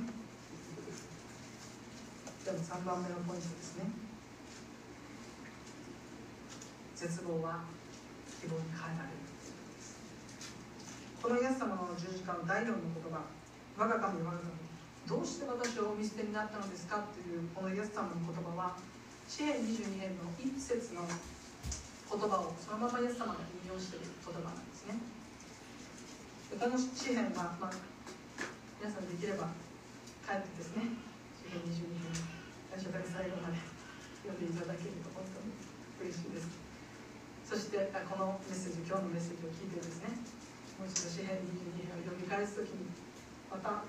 [2.43, 3.89] では3番目のポイントですね。
[6.95, 7.63] 絶望は
[8.45, 9.17] 希望に変えられる
[11.17, 14.53] このイエス様の十字架の第4の言葉我が神我が神
[15.09, 17.01] どうして私をお見捨てになったのですか？
[17.09, 18.77] というこのイエス様の言葉は
[19.25, 25.01] 詩篇22編の一節の言葉をそのままイエス様が引用している言葉なんですね。
[26.53, 27.73] でこの詩篇は、まあ、
[28.77, 29.49] 皆さんできれば
[30.21, 30.93] 帰ってですね
[31.41, 32.13] 詩篇22編
[32.69, 33.57] 最初から最後まで
[34.21, 35.49] 読んでいただけると本当に
[36.05, 36.64] 嬉しいです。
[37.45, 37.77] そして
[38.09, 40.17] このメッセージ今日のメッセージを聞いてですね。
[40.81, 42.89] もう一度詩篇22編を読み返す時に
[43.53, 43.85] また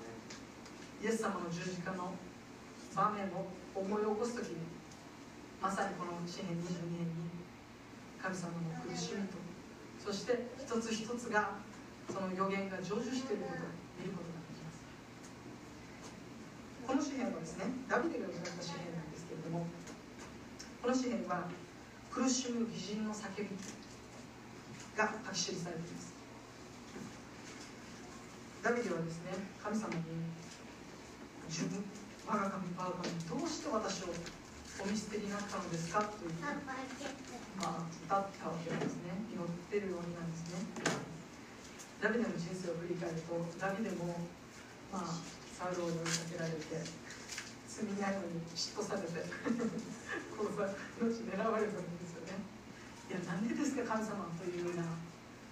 [1.01, 2.13] イエス様の十字架の
[2.93, 4.61] 場面を思い起こす時に
[5.57, 7.33] まさにこの詩篇22年に
[8.21, 9.41] 神様の苦しみと
[9.99, 11.57] そして一つ一つが
[12.07, 14.85] その予言が成就していることを見ることができます。
[16.85, 19.65] この詩篇はですねダビデが歌った詩篇なんですけれども
[20.79, 21.49] この詩篇は
[22.17, 23.45] 苦しむ義人の叫び
[24.97, 26.09] が書き記されています。
[28.65, 30.01] ダビデはですね神様に
[31.45, 31.77] 自分
[32.25, 34.17] 我が神我が神どうして私を
[34.81, 36.01] お見捨てになったのですか？
[36.09, 39.13] という、まあ、歌ったわけなんですね。
[39.29, 40.65] 祈ってるようになんですね。
[42.01, 44.17] ダビデの人生を振り返るとダビデも
[44.89, 45.21] まあ
[45.53, 46.65] サウル王に追いかけられて
[47.69, 50.65] 罪ないのに嫉妬されて 殺さ
[50.97, 52.06] 命狙われたんです。
[53.07, 54.83] やなんでですか神様というような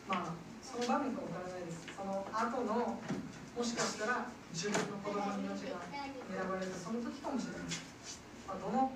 [0.07, 5.79] まあその場面かわからないですその後のもしかしたら自分の子供の命が
[6.27, 7.71] 狙われたその時かもしれない、
[8.47, 8.91] まあ、どの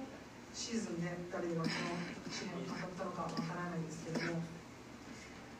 [0.51, 4.43] シーズンで誰がこの支援を語ったのかはわからないですけれども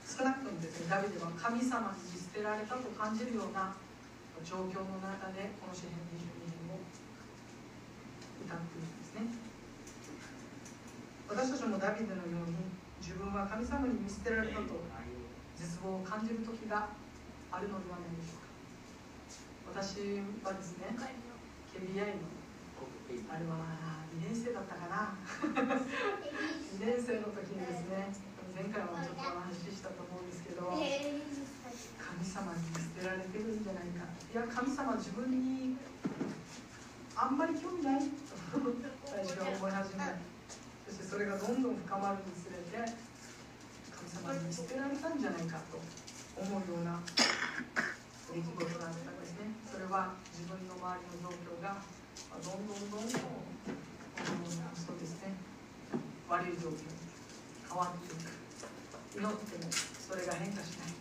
[0.04, 3.72] 少なくともですねダビデは神様に見捨てられたと感じるような
[4.44, 6.84] 状況の中でこの詩篇22編を
[8.44, 9.16] 歌っているんです。
[9.16, 9.50] ね
[11.30, 12.79] 私たちもダビデのように
[13.10, 14.86] 自分は神様に見捨てられたと
[15.58, 16.94] 絶望を感じる時が
[17.50, 18.46] あるのではないでしょ
[19.74, 19.82] うか。
[19.82, 20.94] 私はですね
[21.74, 22.30] KBI の
[23.34, 25.18] あれは2年生だったかな。
[25.42, 28.14] 2年生の時にですね
[28.54, 30.86] 前回はちょっとお話ししたと思うんですけど神
[32.22, 34.06] 様に見捨てられてるんじゃないか。
[34.06, 35.82] いや神様自分に
[37.18, 38.06] あんまり興味ないと
[39.02, 40.29] 最初は思い始め
[40.90, 42.82] そしてそれがどんどん深まるにつれて
[43.94, 45.78] 神様に見捨てられたんじゃないかと
[46.34, 49.54] 思うような出来事があったんですね。
[49.70, 51.86] それは自分の周りの状況が
[52.42, 53.10] どんどんどんどん
[54.74, 55.38] そうですね。
[56.26, 56.98] 悪い状況に
[57.70, 58.34] 変わっていく。
[59.14, 60.98] 祈ってもそれが変化しない。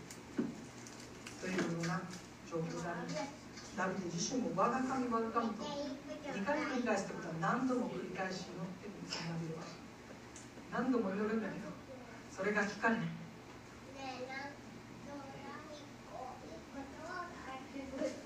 [1.40, 2.04] というような
[2.44, 3.48] 状況がある。
[3.78, 9.77] ダビデ自身も我が神我が神と2回繰り返すってことは何度も繰り返し祈ってるんですダビデは
[10.72, 11.68] 何度も祈るんだけど
[12.30, 13.08] それが聞かれない。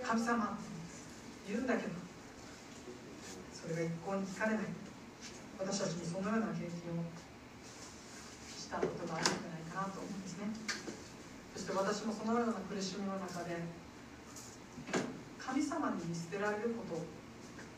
[0.03, 0.59] 神様
[1.49, 1.95] 言うんだけど
[3.55, 4.65] それが一向に聞かれない。
[5.59, 7.07] 私たちにそのような経験を
[8.53, 10.51] したことがあるんじゃないかなと思うんですね。
[11.55, 13.63] そして私もそのような苦しみの中で
[15.39, 17.07] 神様に見捨てられることっ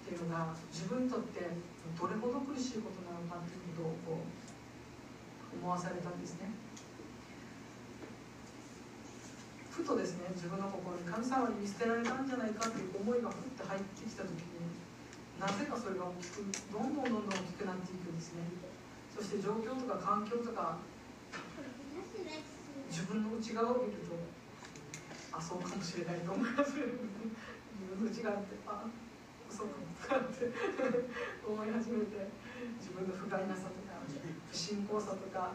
[0.08, 4.43] ていうのが自分にとってどれほど苦しいことなのかっていうことをこう
[5.62, 6.50] 思わされたんですね。
[9.70, 14.70] ふとですね自分の心に神様に見捨てられたんじゃないかっていう思いがふって入ってきた時に
[15.34, 18.46] なぜかそれが大きくどんどんどんどん大きくなっていくんですね。
[19.10, 20.78] そして状況とか環境とか
[22.86, 24.14] 自分の内側を見ると
[25.34, 26.70] あそうかもしれないと思います。
[26.70, 26.86] 自
[27.98, 28.86] 分の内側ってあ
[29.50, 30.50] 嘘かもって
[31.42, 32.30] 思い始めて
[32.78, 33.83] 自分の不甲斐なさと
[34.54, 35.52] 信仰さとか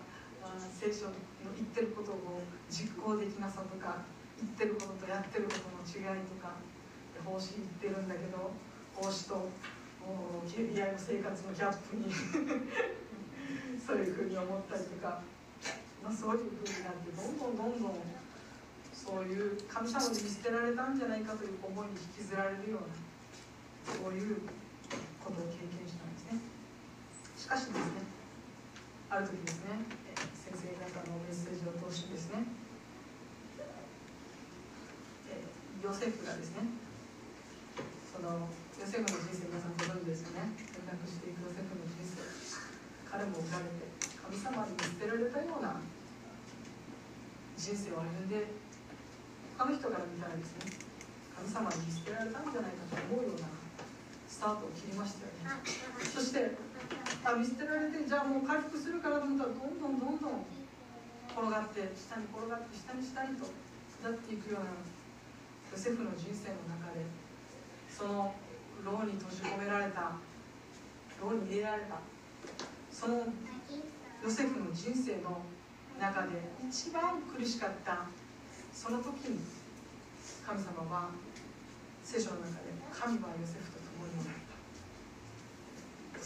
[0.76, 1.16] 聖書の
[1.56, 4.04] 言ってることを実行できなさとか
[4.36, 6.60] 言ってることとやってることの違いとか
[7.24, 8.52] 奉仕言ってるんだけど
[8.96, 9.50] 奉仕と
[10.48, 12.12] キリアの生活のギャップに
[13.80, 15.22] そういうふうに思ったりとか、
[16.04, 17.94] まあ、そういうふうになってどんどんどんどん
[18.94, 24.42] そういう神様に見捨てられたんじゃないかという思いに引きずられるようなそういう
[25.24, 26.40] ことを経験したんですね。
[27.38, 28.19] しかしですね
[29.10, 29.90] ある時ですね。
[30.38, 32.46] 先生方のメッセージを通してですね。
[35.82, 36.70] ヨセフがですね
[38.14, 38.46] その
[38.78, 40.54] ヨセフの人生皆さんご存知ですよね。
[40.62, 42.22] 選択していくヨセフの人生。
[43.10, 45.82] 彼も生まれて神様に見捨てられたような
[47.58, 48.46] 人生を歩んで
[49.58, 50.70] 他の人から見たらですね
[51.34, 53.50] 神様に見捨てられたんじゃないかと思うような
[54.30, 55.66] スタートを切りましたよね。
[56.06, 56.54] そして
[57.20, 60.46] 見捨てられてじゃあもう回復するからと思ったらどんどんどんどん
[61.30, 63.46] 転がって下に転がって下に下にと
[64.00, 64.72] 下っていくような
[65.72, 67.06] ヨセフの人生の中で
[67.92, 68.34] その
[68.84, 70.16] 牢に閉じ込められた
[71.22, 72.00] 牢に入れられた
[72.92, 73.28] その
[74.24, 75.44] ヨセフの人生の
[76.00, 78.08] 中で一番苦しかった
[78.74, 79.40] その時に
[80.48, 81.10] 神様は
[82.04, 83.69] 聖書の中で神はヨセフ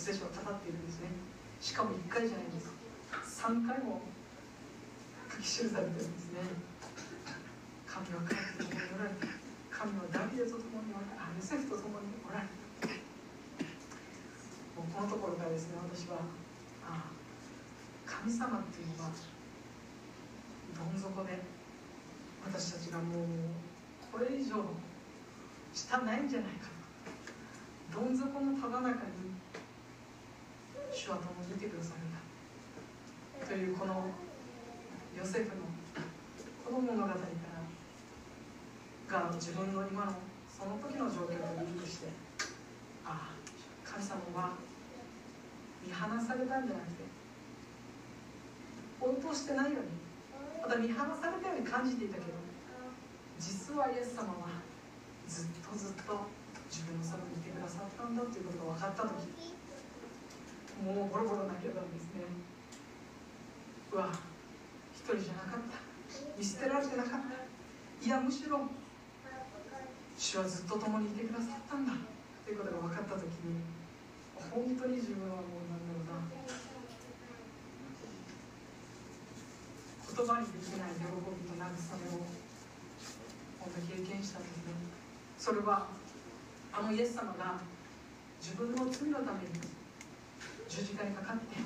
[0.03, 1.07] 聖書を語っているんですね。
[1.63, 2.75] しかも1回じゃないんです。
[3.39, 4.03] 3回も
[5.31, 6.43] 書き記されてるんですね。
[7.87, 9.15] 神は彼と共におられ
[9.71, 12.51] 神はダビデと共におられたヨセフと共におられ。
[14.75, 16.19] もうこのところからですね私は
[16.83, 17.15] ああ
[18.03, 19.15] 神様っていうのは
[20.75, 21.39] どん底で
[22.43, 23.27] 私たちがもう
[24.11, 24.67] これ以上
[25.71, 26.67] 下ないんじゃないか
[27.87, 29.32] どん底のただ中に
[30.93, 32.21] 主は共にいてくださるんだ
[33.49, 34.13] というこの
[35.17, 35.65] ヨセフの
[36.61, 37.25] この物語から
[39.09, 40.13] が自分の今の
[40.45, 42.13] その時の状況とリンクして
[43.03, 43.35] ああ
[43.83, 44.53] 神様は
[45.81, 47.03] 見放されたんじゃなくて
[49.01, 49.97] 応答してないように
[50.61, 52.37] また見放されたように感じていたけど
[53.41, 54.61] 実はイエス様は
[55.27, 56.29] ずっとずっと
[56.69, 59.62] 自分のそばにいてくださったんだということが分かった時
[60.81, 62.25] もうボロボロ泣けたんですね
[63.91, 64.09] うわ
[64.93, 65.83] 一人じゃなかった。
[66.39, 68.05] 見捨てられてなかった。
[68.05, 68.65] いやむしろ
[70.17, 71.93] 主はずっと共にいてくださったんだ。
[72.45, 73.59] ということが分かった時に
[74.49, 76.63] 本当に自分はもう何だろうな。
[80.13, 82.21] 言葉にできない喜びと慰めを
[83.59, 84.73] 本当経験したんですね
[85.39, 85.87] それは
[86.71, 87.57] あのイエス様が
[88.39, 89.72] 自分の罪のために
[90.73, 91.61] 十字架にかかって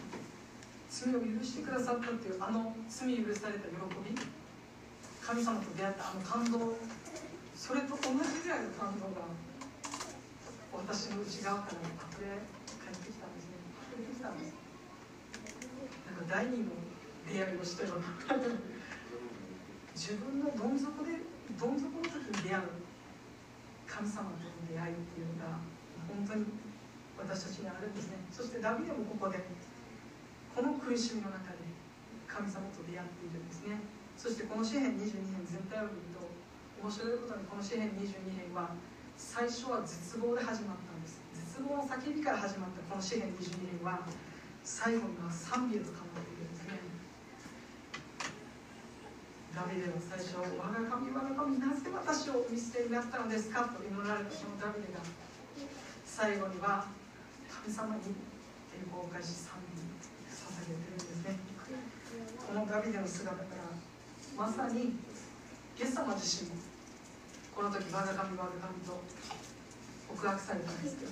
[0.91, 4.11] 罪を許してくださったっていうあの罪許された喜び
[5.23, 6.75] 神様と出会ったあの感動
[7.55, 9.31] それと同じぐらいの感動が
[10.75, 12.35] 私の内側から溢れ
[12.83, 13.55] 返ってきたんですね。
[13.95, 14.53] 溢れてきたんです。
[16.05, 16.75] なんか第二の
[17.31, 18.35] 出会いをしたような。
[19.95, 21.23] 自分のどん底で
[21.55, 22.13] どん底の時
[22.43, 22.69] に出会う
[23.87, 25.57] 神様との出会いっていうのが
[26.05, 26.45] 本当に
[27.17, 28.17] 私たちにあるんですね。
[28.31, 29.43] そしてダビデもここで
[30.55, 31.65] この苦しみの中で
[32.27, 33.81] 神様と出会っているんですね。
[34.17, 36.25] そしてこの詩篇22編全体を見ると
[36.81, 38.73] 面白いことにこの詩篇22編は
[39.17, 41.21] 最初は絶望で始まったんです。
[41.33, 44.01] 絶望の叫びから始まったこの詩篇22編は
[44.63, 46.79] 最後には賛美へと変わっているんですね。
[49.57, 54.99] ダビデの最初「我が神我が神なぜ私を見捨てになったのですか?」と祈られたそのダビデが
[56.05, 56.85] 最後には
[57.67, 58.15] 神様に
[58.71, 59.83] 栄光を返し賛美
[60.31, 61.35] 捧げてるんですね。
[62.47, 63.75] このダビデの姿から
[64.39, 64.95] まさに
[65.75, 66.55] イエス様自身も
[67.51, 69.03] この時我が神我が神と
[70.07, 71.11] 告白されたんですけ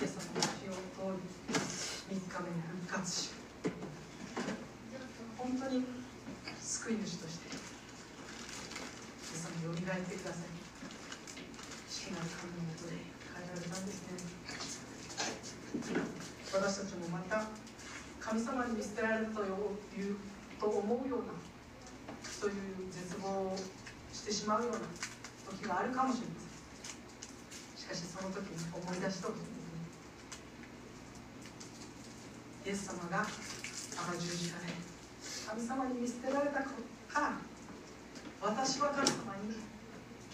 [0.00, 3.36] イエス様の死を通り3日目に復活し
[5.36, 5.84] 本当に
[6.64, 7.60] 救い主としてイエ
[9.36, 10.48] ス様によみがえってください。
[11.92, 12.96] 死なる神のもとで
[13.36, 14.40] 変えられたんですね
[16.52, 17.44] 私たちもまた
[18.18, 20.16] 神様に見捨てられたという
[20.58, 21.32] と思うような
[22.26, 23.56] そういう絶望を
[24.12, 24.78] してしまうような
[25.48, 29.78] 時があるかもしれませんしかしその時に思い出してほしいんですね
[32.66, 34.74] イエス様があの十字架で
[35.46, 36.70] 神様に見捨てられたか
[37.14, 37.38] ら
[38.42, 39.54] 私は神様に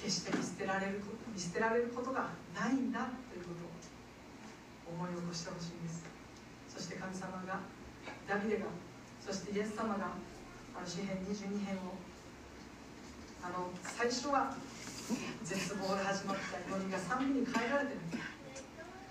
[0.03, 1.03] 決して見捨てられる
[1.33, 3.09] 見捨てられることがないんだ。
[4.87, 6.07] 思い起こしてほしいんです。
[6.71, 7.61] そして神様が
[8.29, 8.67] ダビデが
[9.21, 10.15] そしてイエス様が
[10.77, 11.99] あの詩編22編を
[13.43, 14.55] あの最初は
[15.43, 18.01] 絶望で始まった祈りが賛美に変えられてる。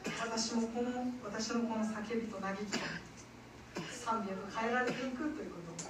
[0.05, 0.89] 私もこの
[1.25, 2.85] 私のこの叫びと嘆きが
[3.89, 5.89] 賛美へと変えられていくということ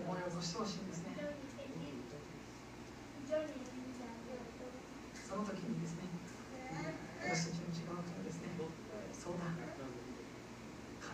[0.00, 1.14] 思い起こしてほしいんですね。
[5.28, 6.08] その時にですね
[7.20, 8.48] 私たちの違うとですね
[9.12, 9.52] そうだ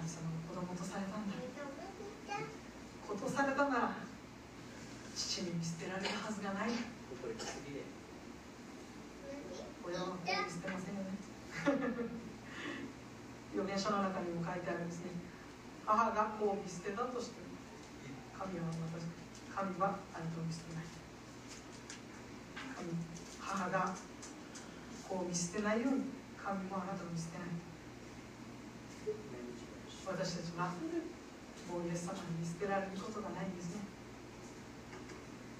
[0.03, 1.39] 神様の子供とされたんだ。
[3.07, 3.95] ことされたなら
[5.15, 6.75] 父に見捨てられるはずがない。
[9.87, 11.15] 親は子を見捨てませんよね。
[13.55, 15.15] 預言書の中にも書いてあるんですね。
[15.87, 17.47] 母が子を見捨てたとしても
[18.35, 19.07] 神は私
[19.55, 20.85] 神はあなたを見捨てない。
[22.75, 22.91] 神
[23.39, 23.95] 母が
[25.07, 26.11] 子を見捨てないように
[26.43, 27.72] 神もあなたを見捨てない。
[30.03, 30.75] 私たちは
[31.71, 33.87] もうイエス様に見捨てられることがないんですね。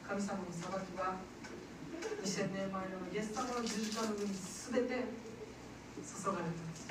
[0.03, 1.23] 神様の裁きは
[2.21, 5.07] 2000年前のイエス様の十字架の上に全て
[6.03, 6.91] 注がれたんです。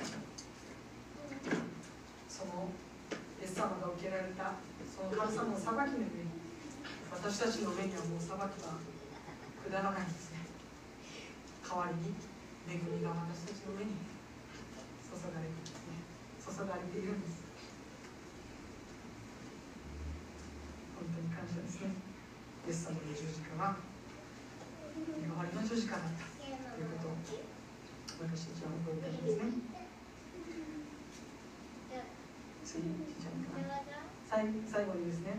[2.32, 2.72] その
[3.12, 4.56] イエス様が受けられた
[4.88, 6.32] その神様の裁きの上に
[7.12, 10.48] 私たちの上にはもう裁きは下らないんですね。
[11.68, 12.16] 代わりに
[12.64, 14.00] 恵みが私たちの上に
[15.04, 16.00] 注がれるんですね。
[16.42, 17.41] 注がれているんです
[21.12, 21.92] 本当に感謝ですね。
[21.92, 23.76] イエス様の十字架は
[24.96, 27.20] 身代わりの十字架だったということを
[28.24, 29.92] 私たちは覚えていますね。
[32.64, 32.88] 次
[33.20, 33.60] ちゃうか
[34.32, 35.36] 最最後にですね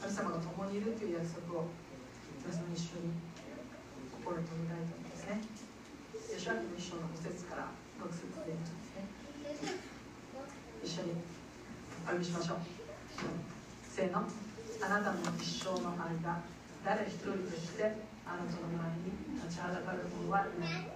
[0.00, 1.68] 神様が共にいるという約束を
[2.40, 3.12] 皆さん一緒に
[4.08, 5.44] 心に留めたいと思いますね
[6.32, 7.68] 吉明の一章の5節から
[8.00, 9.04] 6節でですね。
[10.80, 11.20] 一緒に
[12.00, 13.59] お読みしましょう。
[13.90, 14.22] せーの。
[14.22, 16.40] あなたの一生の間
[16.86, 17.84] 誰一人として
[18.24, 20.94] あなたの前に立ちはだかる者はいない。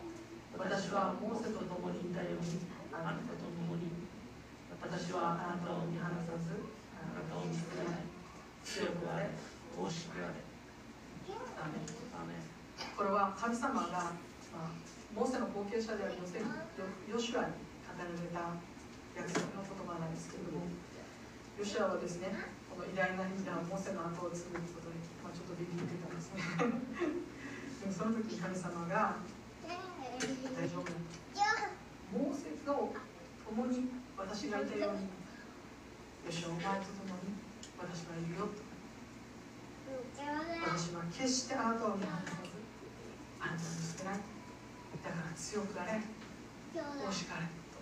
[0.55, 2.62] 私はモーセと共にいたように
[2.95, 4.07] あなたと共に。
[4.80, 6.55] 私はあなたを見放さず
[6.97, 8.07] あなたを見捨てない。
[8.62, 9.28] 強くあれ
[9.74, 10.55] 大しくあれ。
[11.59, 12.38] アメ
[12.97, 14.12] これは神様が、
[14.53, 14.72] まあ、
[15.14, 17.53] モーセの後継者であるヨセヨシュアに
[17.84, 18.55] 語られた
[19.16, 20.68] 約束の言葉なんですけれども
[21.59, 22.28] ヨシュアはですね
[22.74, 23.22] この偉大な
[23.70, 26.42] モーセの後を継ぐことに、まあ、ちょっとビビってたんですね。
[26.58, 29.22] でもその時に神様が
[29.62, 29.78] 大
[30.66, 30.90] 丈夫
[32.10, 32.90] モーセと
[33.46, 35.06] 共に私がいたように。
[35.06, 37.38] よしお前と共に
[37.78, 38.50] 私はいるよ。
[38.50, 38.58] と
[40.66, 42.50] 私は決してあなたを見放さず。
[43.38, 44.24] あなたを見捨てない
[44.98, 45.14] だ。
[45.14, 46.02] から強くあれ。
[46.74, 47.78] 大しかれと。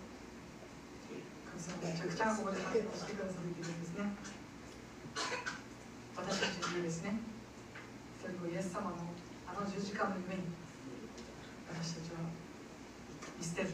[1.49, 4.42] 神様めちゃくちゃここで反応してくださっているんですね
[6.15, 7.19] 私たちにですね。
[8.21, 8.97] それこイエス様の
[9.47, 10.47] あの十字架の上に
[11.69, 12.23] 私たちは
[13.37, 13.69] 見捨てる。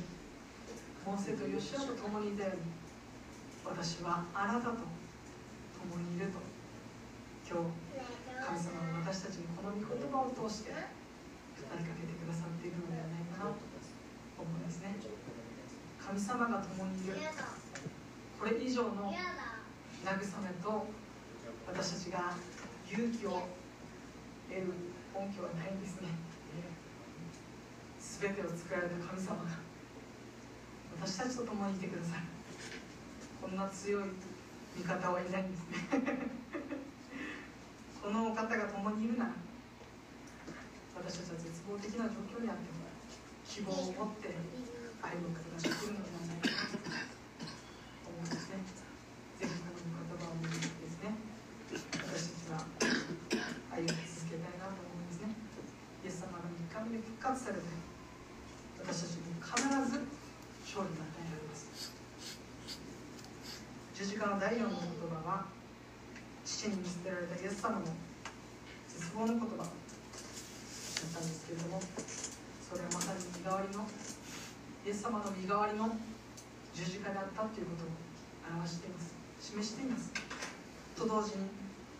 [1.06, 2.62] モーセとヨシアと共にいたように
[3.66, 4.86] 私はあなたと
[5.80, 6.38] 共にいると
[7.48, 7.74] 今日
[8.46, 10.78] 神様は私たちにこの御言葉を通して語
[11.74, 13.58] りかけてくださっているのではないかなと
[14.38, 14.96] 思うんですね。
[15.98, 17.18] 神様が共にいる。
[18.38, 20.14] これ以上の慰
[20.46, 20.88] めと
[21.74, 22.34] 私たちが
[22.92, 23.48] 勇気を
[24.50, 24.74] 得る
[25.14, 26.08] 根拠はないんですね。
[28.20, 29.70] 全てを作られた神様が。
[31.00, 32.24] 私たちと共にいてくださる
[33.40, 34.04] こんな強い
[34.76, 35.78] 味方はいないんですね。
[38.04, 39.32] このお方が共にいるなら
[40.96, 42.80] 私たちは絶望的な状況にあっても
[43.48, 44.36] 希望を持って
[45.00, 46.50] 歩むことができるのではないか
[48.04, 48.60] と思うんですね
[49.40, 51.16] ぜひこの言葉を見てですね
[51.96, 52.60] 私たちは
[53.76, 53.96] 歩み続
[54.28, 55.32] けたいなと思うんですね
[56.04, 57.68] イエス様が3日目で復活されて
[58.80, 59.60] 私たちに必
[59.92, 60.08] ず
[60.64, 61.92] 勝利が与えられます。
[63.94, 65.44] 十字架の第4の言葉は
[66.46, 67.92] 父に見捨てられたイエス様の
[68.88, 71.84] 絶望の言葉だったんですけれども
[72.64, 75.92] それはまさに身代わりのイエス様の身代わりの
[76.72, 77.92] 十字架であったということを
[78.56, 79.12] 表しています。
[79.44, 80.16] 示しています。
[80.96, 81.52] と同時に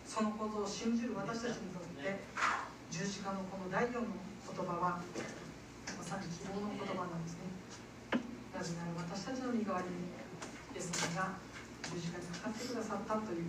[0.08, 2.24] そのことを信じる私たちにとって
[2.88, 7.54] 十字架のこの第4の言葉はまさに希望の言葉なんですね
[8.50, 10.10] なぜなら私たちの身代わりに
[10.74, 11.38] イエス様が
[11.86, 13.46] 十字架にかかってくださったという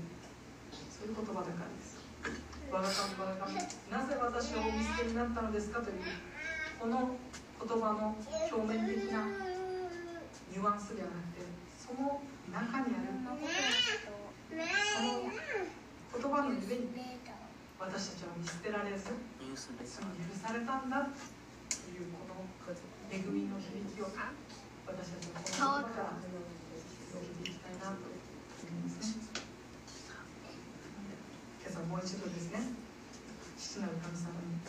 [0.93, 1.97] そういう言葉だからです
[2.69, 3.57] 我が神我が神
[3.89, 6.05] なぜ私をお見捨てになったのですかという
[6.77, 9.25] この言葉の表面的な
[10.53, 11.49] ニュアンスではなくて
[11.81, 12.21] その
[12.53, 13.09] 中にある
[14.53, 15.25] その
[16.13, 17.11] 言葉のゆえに
[17.81, 19.73] 私たちは見捨てられず許さ
[20.53, 21.17] れたんだと
[21.89, 22.45] いうこの
[23.09, 24.13] 恵みの響きを
[24.85, 29.33] 私たちはこのから受けていきたいなと思いますね。
[31.57, 32.53] 今朝もう一度です。
[32.53, 32.69] ね
[33.57, 34.61] 父なる神様に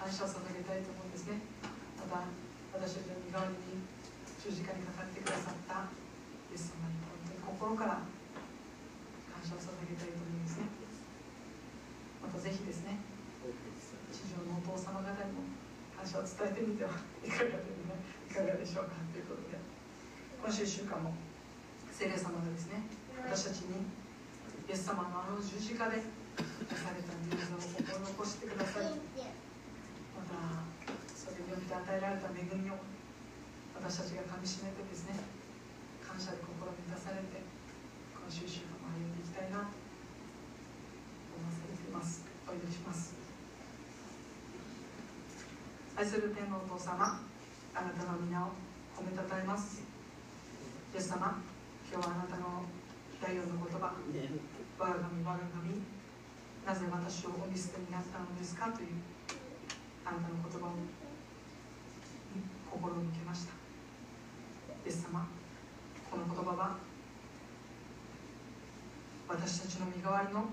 [0.00, 1.44] 感謝を捧げたいと思うんですね。
[2.00, 2.24] また
[2.72, 3.84] 私たちの身代わりに
[4.40, 10.85] 十字架にかかってくださったイエス様に本当に心から感謝を捧げたいと思いますね
[12.26, 12.98] またぜひですね
[14.10, 15.46] 地上のお父様方にも
[15.94, 16.90] 感謝を伝えてみては
[17.22, 19.62] いかがで,、ね、いかがでしょうかということで
[20.42, 21.14] 今週1週間も
[21.94, 22.82] 聖霊様がですね
[23.22, 23.86] 私たちに
[24.66, 28.98] イエス様のあの十字架で出された十字架を心残してください
[30.18, 30.66] また
[31.14, 32.82] それによって与えられた恵みを
[33.78, 35.14] 私たちがかみしめてですね
[36.02, 39.78] 感謝で心満たされて今週1週間も歩んでいきたいなと
[41.36, 42.20] 思わされています。
[42.46, 43.14] お祈りします。
[45.96, 47.24] 愛する天のお父様
[47.72, 48.52] あなたの皆を
[48.92, 49.80] 褒めたたえます。
[50.92, 51.40] イエス様
[51.90, 52.68] 今日はあなたの
[53.16, 55.80] 第4の言葉我が神我が神
[56.66, 58.68] なぜ私をお見捨てになったのですか？
[58.76, 58.88] という
[60.04, 60.76] あなたの言葉を
[62.70, 63.56] 心を向けました。
[64.84, 65.26] イエス様
[66.10, 66.76] この言葉は
[69.28, 70.44] 私たちの身代わりの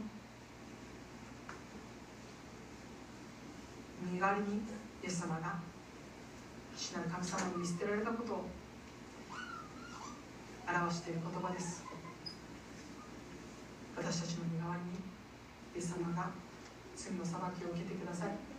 [4.11, 5.59] 身代わりにイエス様が
[6.75, 8.49] 父なる神様に見捨てられたことを
[10.67, 11.83] 表している言葉です。
[13.95, 14.97] 私たちの身代わりに
[15.75, 16.31] イエス様が
[16.95, 18.53] 罪の裁きを受けてください。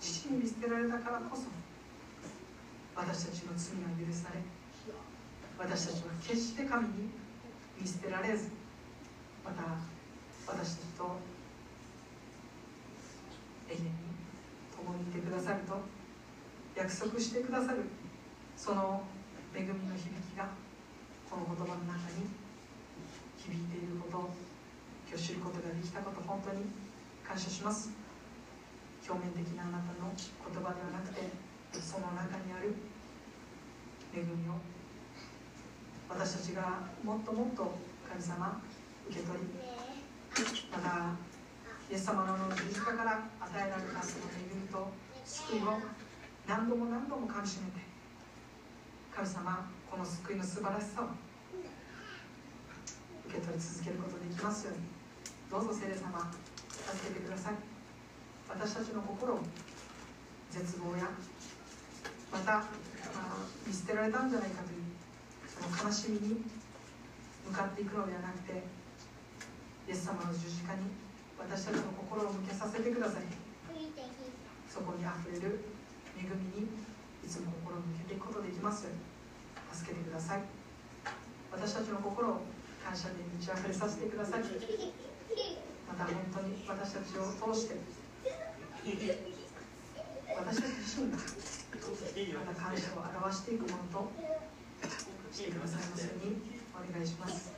[0.00, 1.46] 父に見捨てられたからこそ
[2.94, 4.40] 私たちの罪が許され
[5.58, 7.10] 私たちは決して神に
[7.80, 8.50] 見捨てられず
[9.44, 9.62] また
[10.46, 11.18] 私たちと
[13.68, 14.07] 永遠に
[14.88, 15.76] 共にいてくださると
[16.74, 17.84] 約束してくださる
[18.56, 19.04] その
[19.54, 20.48] 恵みの響きが
[21.28, 22.32] この言葉の中に
[23.36, 24.30] 響いていることを
[25.04, 26.64] 今日知ることができたこと本当に
[27.20, 27.92] 感謝します。
[29.08, 31.24] 表面的なあなたの言葉ではなくて
[31.80, 32.74] その中にある
[34.12, 34.60] 恵みを
[36.08, 37.76] 私たちがもっともっと
[38.08, 38.60] 神様
[39.08, 39.44] 受け取り
[40.72, 41.27] また
[41.90, 44.92] イエス様の十字架から与えられたその恵みと
[45.24, 45.80] 救いを
[46.46, 47.80] 何度も何度もかみしめて
[49.14, 51.06] 神様この救いの素晴らしさを
[53.26, 54.84] 受け取り続けることできますように。
[55.50, 56.30] どうぞ聖霊様
[56.68, 57.54] 助けてください。
[58.48, 59.40] 私たちの心を
[60.50, 61.08] 絶望や
[62.32, 62.64] また
[63.66, 64.84] 見捨てられたんじゃないかという
[65.48, 66.42] その悲しみに
[67.48, 68.62] 向かっていくのではなくて
[69.88, 71.07] イエス様の十字架に
[71.38, 73.22] 私たちの心を向けさせてください。
[74.68, 75.64] そこにあふれる
[76.18, 76.68] 恵みに
[77.24, 79.00] いつも心を向けていくことができますように。
[79.72, 80.42] 助けてください。
[81.52, 82.40] 私たちの心を
[82.84, 84.42] 感謝に満ち溢れさせてください。
[84.42, 87.76] また本当に私たちを通して。
[90.36, 94.12] 私たち自身がまた感謝を表していくものと
[95.32, 96.36] してくださいますように
[96.74, 97.57] お願いします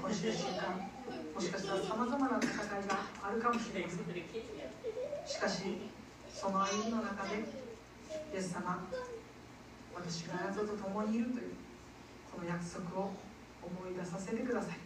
[0.00, 0.88] こじる間
[1.34, 3.98] もしかしたらさまざまな戦いがあるかもしれません
[5.26, 5.62] しかし
[6.32, 7.36] その歩みの中で
[8.32, 8.88] イエス様
[9.94, 11.52] 私があなたと共にいるという
[12.32, 13.12] この約束を
[13.60, 14.78] 思い出させてください。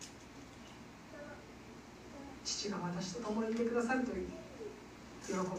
[2.45, 4.29] 父が私と共にいてくださるという
[5.27, 5.51] 喜びを握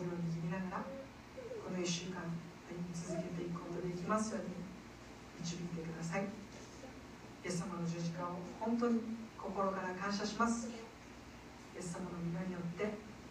[0.44, 0.84] りながら
[1.64, 2.24] この1週間
[2.70, 4.56] 歩み続けていくことできますように
[5.42, 6.24] 導いてください。
[6.24, 9.00] イエス様の十字架を本当に
[9.48, 10.68] 心から感謝します。
[10.68, 10.72] イ
[11.80, 12.84] エス様の皆によって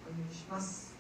[0.08, 0.96] お祈りします。